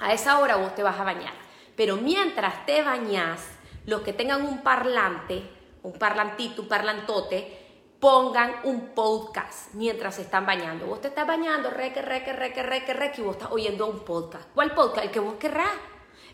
A 0.00 0.12
esa 0.12 0.38
hora 0.40 0.56
vos 0.56 0.74
te 0.74 0.82
vas 0.82 0.98
a 0.98 1.04
bañar. 1.04 1.32
Pero 1.76 1.96
mientras 1.96 2.66
te 2.66 2.82
bañas, 2.82 3.40
los 3.86 4.00
que 4.00 4.12
tengan 4.12 4.42
un 4.42 4.62
parlante, 4.62 5.42
un 5.84 5.92
parlantito, 5.92 6.62
un 6.62 6.68
parlantote, 6.68 7.68
pongan 8.00 8.56
un 8.64 8.94
podcast 8.94 9.74
mientras 9.74 10.16
se 10.16 10.22
están 10.22 10.44
bañando. 10.44 10.86
Vos 10.86 11.00
te 11.00 11.08
estás 11.08 11.26
bañando, 11.26 11.70
reque, 11.70 12.02
reque, 12.02 12.32
reque, 12.32 12.62
reque, 12.62 12.94
reque, 12.94 13.20
y 13.20 13.24
vos 13.24 13.36
estás 13.36 13.52
oyendo 13.52 13.86
un 13.86 14.00
podcast. 14.00 14.48
¿Cuál 14.54 14.74
podcast? 14.74 15.06
El 15.06 15.12
que 15.12 15.20
vos 15.20 15.34
querrás. 15.34 15.70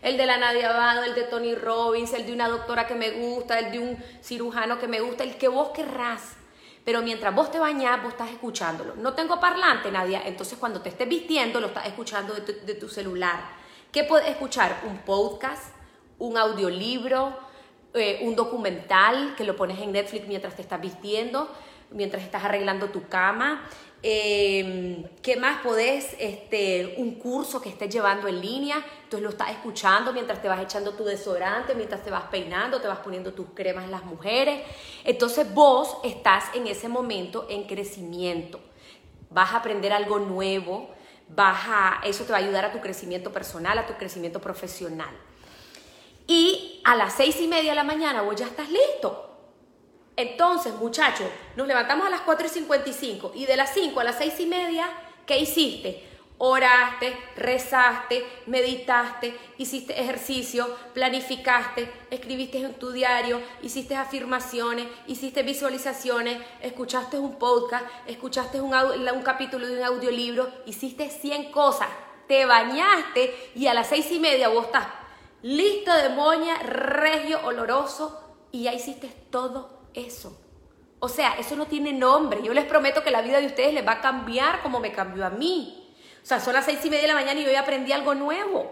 El 0.05 0.17
de 0.17 0.27
la 0.27 0.37
Nadia 0.37 0.69
Abado, 0.69 1.01
el 1.01 1.15
de 1.15 1.23
Tony 1.23 1.55
Robbins, 1.55 2.13
el 2.13 2.27
de 2.27 2.31
una 2.31 2.47
doctora 2.47 2.85
que 2.85 2.93
me 2.93 3.09
gusta, 3.09 3.57
el 3.57 3.71
de 3.71 3.79
un 3.79 3.97
cirujano 4.21 4.77
que 4.77 4.87
me 4.87 5.01
gusta, 5.01 5.23
el 5.23 5.35
que 5.35 5.47
vos 5.47 5.69
querrás. 5.69 6.35
Pero 6.83 7.01
mientras 7.01 7.33
vos 7.33 7.49
te 7.49 7.57
bañás, 7.57 8.03
vos 8.03 8.11
estás 8.11 8.29
escuchándolo. 8.29 8.93
No 8.97 9.13
tengo 9.13 9.39
parlante, 9.39 9.89
Nadia, 9.89 10.21
entonces 10.23 10.59
cuando 10.59 10.79
te 10.79 10.89
estés 10.89 11.09
vistiendo, 11.09 11.59
lo 11.59 11.67
estás 11.67 11.87
escuchando 11.87 12.35
de 12.35 12.75
tu, 12.75 12.87
celular. 12.87 13.49
¿Qué 13.91 14.03
puedes 14.03 14.29
escuchar? 14.29 14.83
Un 14.87 14.99
podcast, 14.99 15.73
un 16.19 16.37
audiolibro, 16.37 17.35
eh, 17.95 18.19
un 18.21 18.35
documental 18.35 19.33
que 19.35 19.43
lo 19.43 19.55
pones 19.55 19.79
en 19.79 19.91
Netflix 19.91 20.27
mientras 20.27 20.55
te 20.55 20.61
estás 20.61 20.79
vistiendo, 20.79 21.49
mientras 21.91 22.23
estás 22.23 22.43
arreglando 22.43 22.89
tu 22.89 23.07
cama. 23.07 23.67
Eh, 24.07 25.03
¿Qué 25.23 25.35
más 25.35 25.61
podés? 25.63 26.15
Este, 26.19 26.93
un 26.97 27.15
curso 27.15 27.59
que 27.59 27.69
estés 27.69 27.89
llevando 27.89 28.27
en 28.27 28.39
línea, 28.39 28.75
entonces 29.03 29.23
lo 29.23 29.29
estás 29.29 29.49
escuchando 29.49 30.13
mientras 30.13 30.43
te 30.43 30.47
vas 30.47 30.61
echando 30.61 30.91
tu 30.93 31.03
desodorante, 31.03 31.73
mientras 31.73 32.03
te 32.03 32.11
vas 32.11 32.25
peinando, 32.25 32.79
te 32.79 32.87
vas 32.87 32.99
poniendo 32.99 33.33
tus 33.33 33.47
cremas 33.55 33.89
las 33.89 34.03
mujeres. 34.03 34.61
Entonces 35.03 35.51
vos 35.51 35.97
estás 36.03 36.43
en 36.53 36.67
ese 36.67 36.87
momento 36.87 37.47
en 37.49 37.63
crecimiento. 37.63 38.59
Vas 39.31 39.53
a 39.53 39.57
aprender 39.57 39.91
algo 39.91 40.19
nuevo, 40.19 40.91
vas 41.29 41.63
a, 41.67 42.01
eso 42.03 42.25
te 42.25 42.31
va 42.31 42.37
a 42.37 42.41
ayudar 42.41 42.65
a 42.65 42.71
tu 42.71 42.81
crecimiento 42.81 43.31
personal, 43.31 43.77
a 43.79 43.87
tu 43.87 43.93
crecimiento 43.93 44.39
profesional. 44.39 45.15
Y 46.27 46.79
a 46.83 46.95
las 46.95 47.13
seis 47.13 47.41
y 47.41 47.47
media 47.47 47.71
de 47.71 47.75
la 47.75 47.83
mañana 47.83 48.21
vos 48.21 48.35
ya 48.35 48.45
estás 48.45 48.69
listo 48.69 49.34
entonces, 50.17 50.73
muchachos, 50.75 51.27
nos 51.55 51.67
levantamos 51.67 52.07
a 52.07 52.09
las 52.09 52.21
4 52.21 52.45
y 52.45 52.49
55 52.49 53.31
y 53.35 53.45
de 53.45 53.57
las 53.57 53.73
5 53.73 53.99
a 53.99 54.03
las 54.05 54.17
6 54.17 54.39
y 54.39 54.45
media, 54.45 54.87
¿qué 55.25 55.39
hiciste? 55.39 56.09
Oraste, 56.37 57.17
rezaste, 57.37 58.25
meditaste, 58.45 59.37
hiciste 59.57 59.99
ejercicio, 59.99 60.67
planificaste, 60.93 61.89
escribiste 62.11 62.59
en 62.59 62.73
tu 62.73 62.91
diario, 62.91 63.41
hiciste 63.61 63.95
afirmaciones, 63.95 64.87
hiciste 65.07 65.43
visualizaciones, 65.43 66.37
escuchaste 66.61 67.17
un 67.17 67.35
podcast, 67.35 67.85
escuchaste 68.07 68.59
un, 68.59 68.71
capítulo 69.23 69.67
de 69.67 69.77
un 69.77 69.83
audiolibro, 69.83 70.49
hiciste 70.65 71.09
100 71.09 71.51
cosas, 71.51 71.87
te 72.27 72.45
bañaste 72.45 73.51
y 73.55 73.67
a 73.67 73.73
las 73.73 73.87
6 73.87 74.11
y 74.11 74.19
media 74.19 74.49
vos 74.49 74.65
estás 74.65 74.87
listo 75.41 75.93
de 75.93 76.09
moña, 76.09 76.57
regio, 76.63 77.39
oloroso 77.45 78.21
y 78.51 78.63
ya 78.63 78.73
hiciste 78.73 79.07
todo 79.29 79.74
eso. 79.95 80.37
O 80.99 81.07
sea, 81.07 81.35
eso 81.37 81.55
no 81.55 81.67
tiene 81.67 81.93
nombre. 81.93 82.41
Yo 82.43 82.53
les 82.53 82.65
prometo 82.65 83.03
que 83.03 83.11
la 83.11 83.21
vida 83.21 83.39
de 83.39 83.47
ustedes 83.47 83.73
les 83.73 83.85
va 83.85 83.93
a 83.93 84.01
cambiar 84.01 84.61
como 84.61 84.79
me 84.79 84.91
cambió 84.91 85.25
a 85.25 85.29
mí. 85.29 85.93
O 86.23 86.25
sea, 86.25 86.39
son 86.39 86.53
las 86.53 86.65
seis 86.65 86.79
y 86.83 86.89
media 86.89 87.03
de 87.03 87.09
la 87.09 87.13
mañana 87.13 87.39
y 87.39 87.43
yo 87.43 87.51
ya 87.51 87.61
aprendí 87.61 87.91
algo 87.91 88.15
nuevo. 88.15 88.71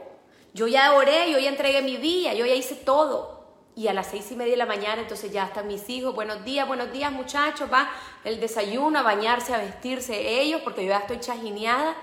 Yo 0.54 0.68
ya 0.68 0.94
oré, 0.94 1.32
yo 1.32 1.40
ya 1.40 1.50
entregué 1.50 1.82
mi 1.82 1.98
día, 1.98 2.34
yo 2.34 2.46
ya 2.46 2.56
hice 2.56 2.76
todo. 2.76 3.44
Y 3.76 3.88
a 3.88 3.94
las 3.94 4.08
seis 4.08 4.32
y 4.32 4.36
media 4.36 4.52
de 4.52 4.58
la 4.58 4.66
mañana, 4.66 5.02
entonces 5.02 5.32
ya 5.32 5.46
están 5.46 5.68
mis 5.68 5.90
hijos. 5.90 6.14
Buenos 6.14 6.46
días, 6.46 6.68
buenos 6.68 6.92
días, 6.92 7.12
muchachos. 7.12 7.72
Va 7.72 7.90
el 8.24 8.40
desayuno, 8.40 9.00
a 9.00 9.02
bañarse, 9.04 9.54
a 9.54 9.58
vestirse 9.58 10.42
ellos, 10.42 10.62
porque 10.64 10.84
yo 10.84 10.90
ya 10.90 11.00
estoy 11.00 11.20
chajineada. 11.20 11.96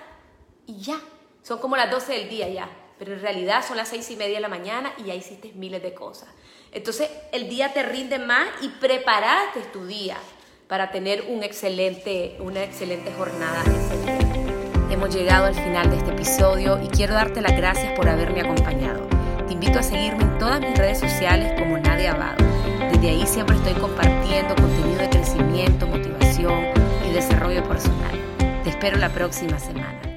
Y 0.67 0.81
ya, 0.81 1.01
son 1.43 1.59
como 1.59 1.77
las 1.77 1.91
12 1.91 2.13
del 2.13 2.29
día 2.29 2.49
ya. 2.49 2.69
Pero 2.99 3.15
en 3.15 3.21
realidad 3.21 3.67
son 3.67 3.77
las 3.77 3.89
seis 3.89 4.11
y 4.11 4.17
media 4.17 4.35
de 4.35 4.41
la 4.41 4.49
mañana 4.49 4.93
y 4.99 5.05
ya 5.05 5.15
hiciste 5.15 5.53
miles 5.55 5.83
de 5.83 5.95
cosas. 5.95 6.29
Entonces 6.73 7.11
el 7.33 7.49
día 7.49 7.73
te 7.73 7.83
rinde 7.83 8.19
más 8.19 8.49
y 8.63 8.69
preparaste 8.69 9.61
tu 9.73 9.87
día 9.87 10.17
para 10.69 10.93
tener 10.93 11.25
un 11.29 11.43
excelente, 11.43 12.37
una 12.41 12.63
excelente 12.63 13.13
jornada 13.13 13.65
Hemos 14.91 15.15
llegado 15.15 15.47
al 15.47 15.55
final 15.55 15.89
de 15.89 15.99
este 15.99 16.11
episodio 16.11 16.81
y 16.83 16.89
quiero 16.89 17.15
darte 17.15 17.41
las 17.41 17.57
gracias 17.57 17.97
por 17.97 18.09
haberme 18.09 18.41
acompañado. 18.41 19.09
Te 19.47 19.53
invito 19.53 19.79
a 19.79 19.83
seguirme 19.85 20.25
en 20.25 20.39
todas 20.39 20.61
mis 20.61 20.77
redes 20.77 20.99
sociales 20.99 21.59
como 21.59 21.79
Nadia 21.79 22.13
Abado. 22.13 22.45
Desde 22.93 23.09
ahí 23.09 23.25
siempre 23.25 23.57
estoy 23.57 23.75
compartiendo 23.75 24.57
contenido 24.57 24.99
de 24.99 25.11
crecimiento, 25.11 25.87
motivación 25.87 26.65
y 27.09 27.13
desarrollo 27.13 27.63
personal. 27.69 28.19
Te 28.65 28.71
espero 28.71 28.99
la 28.99 29.11
próxima 29.11 29.61
semana. 29.61 30.10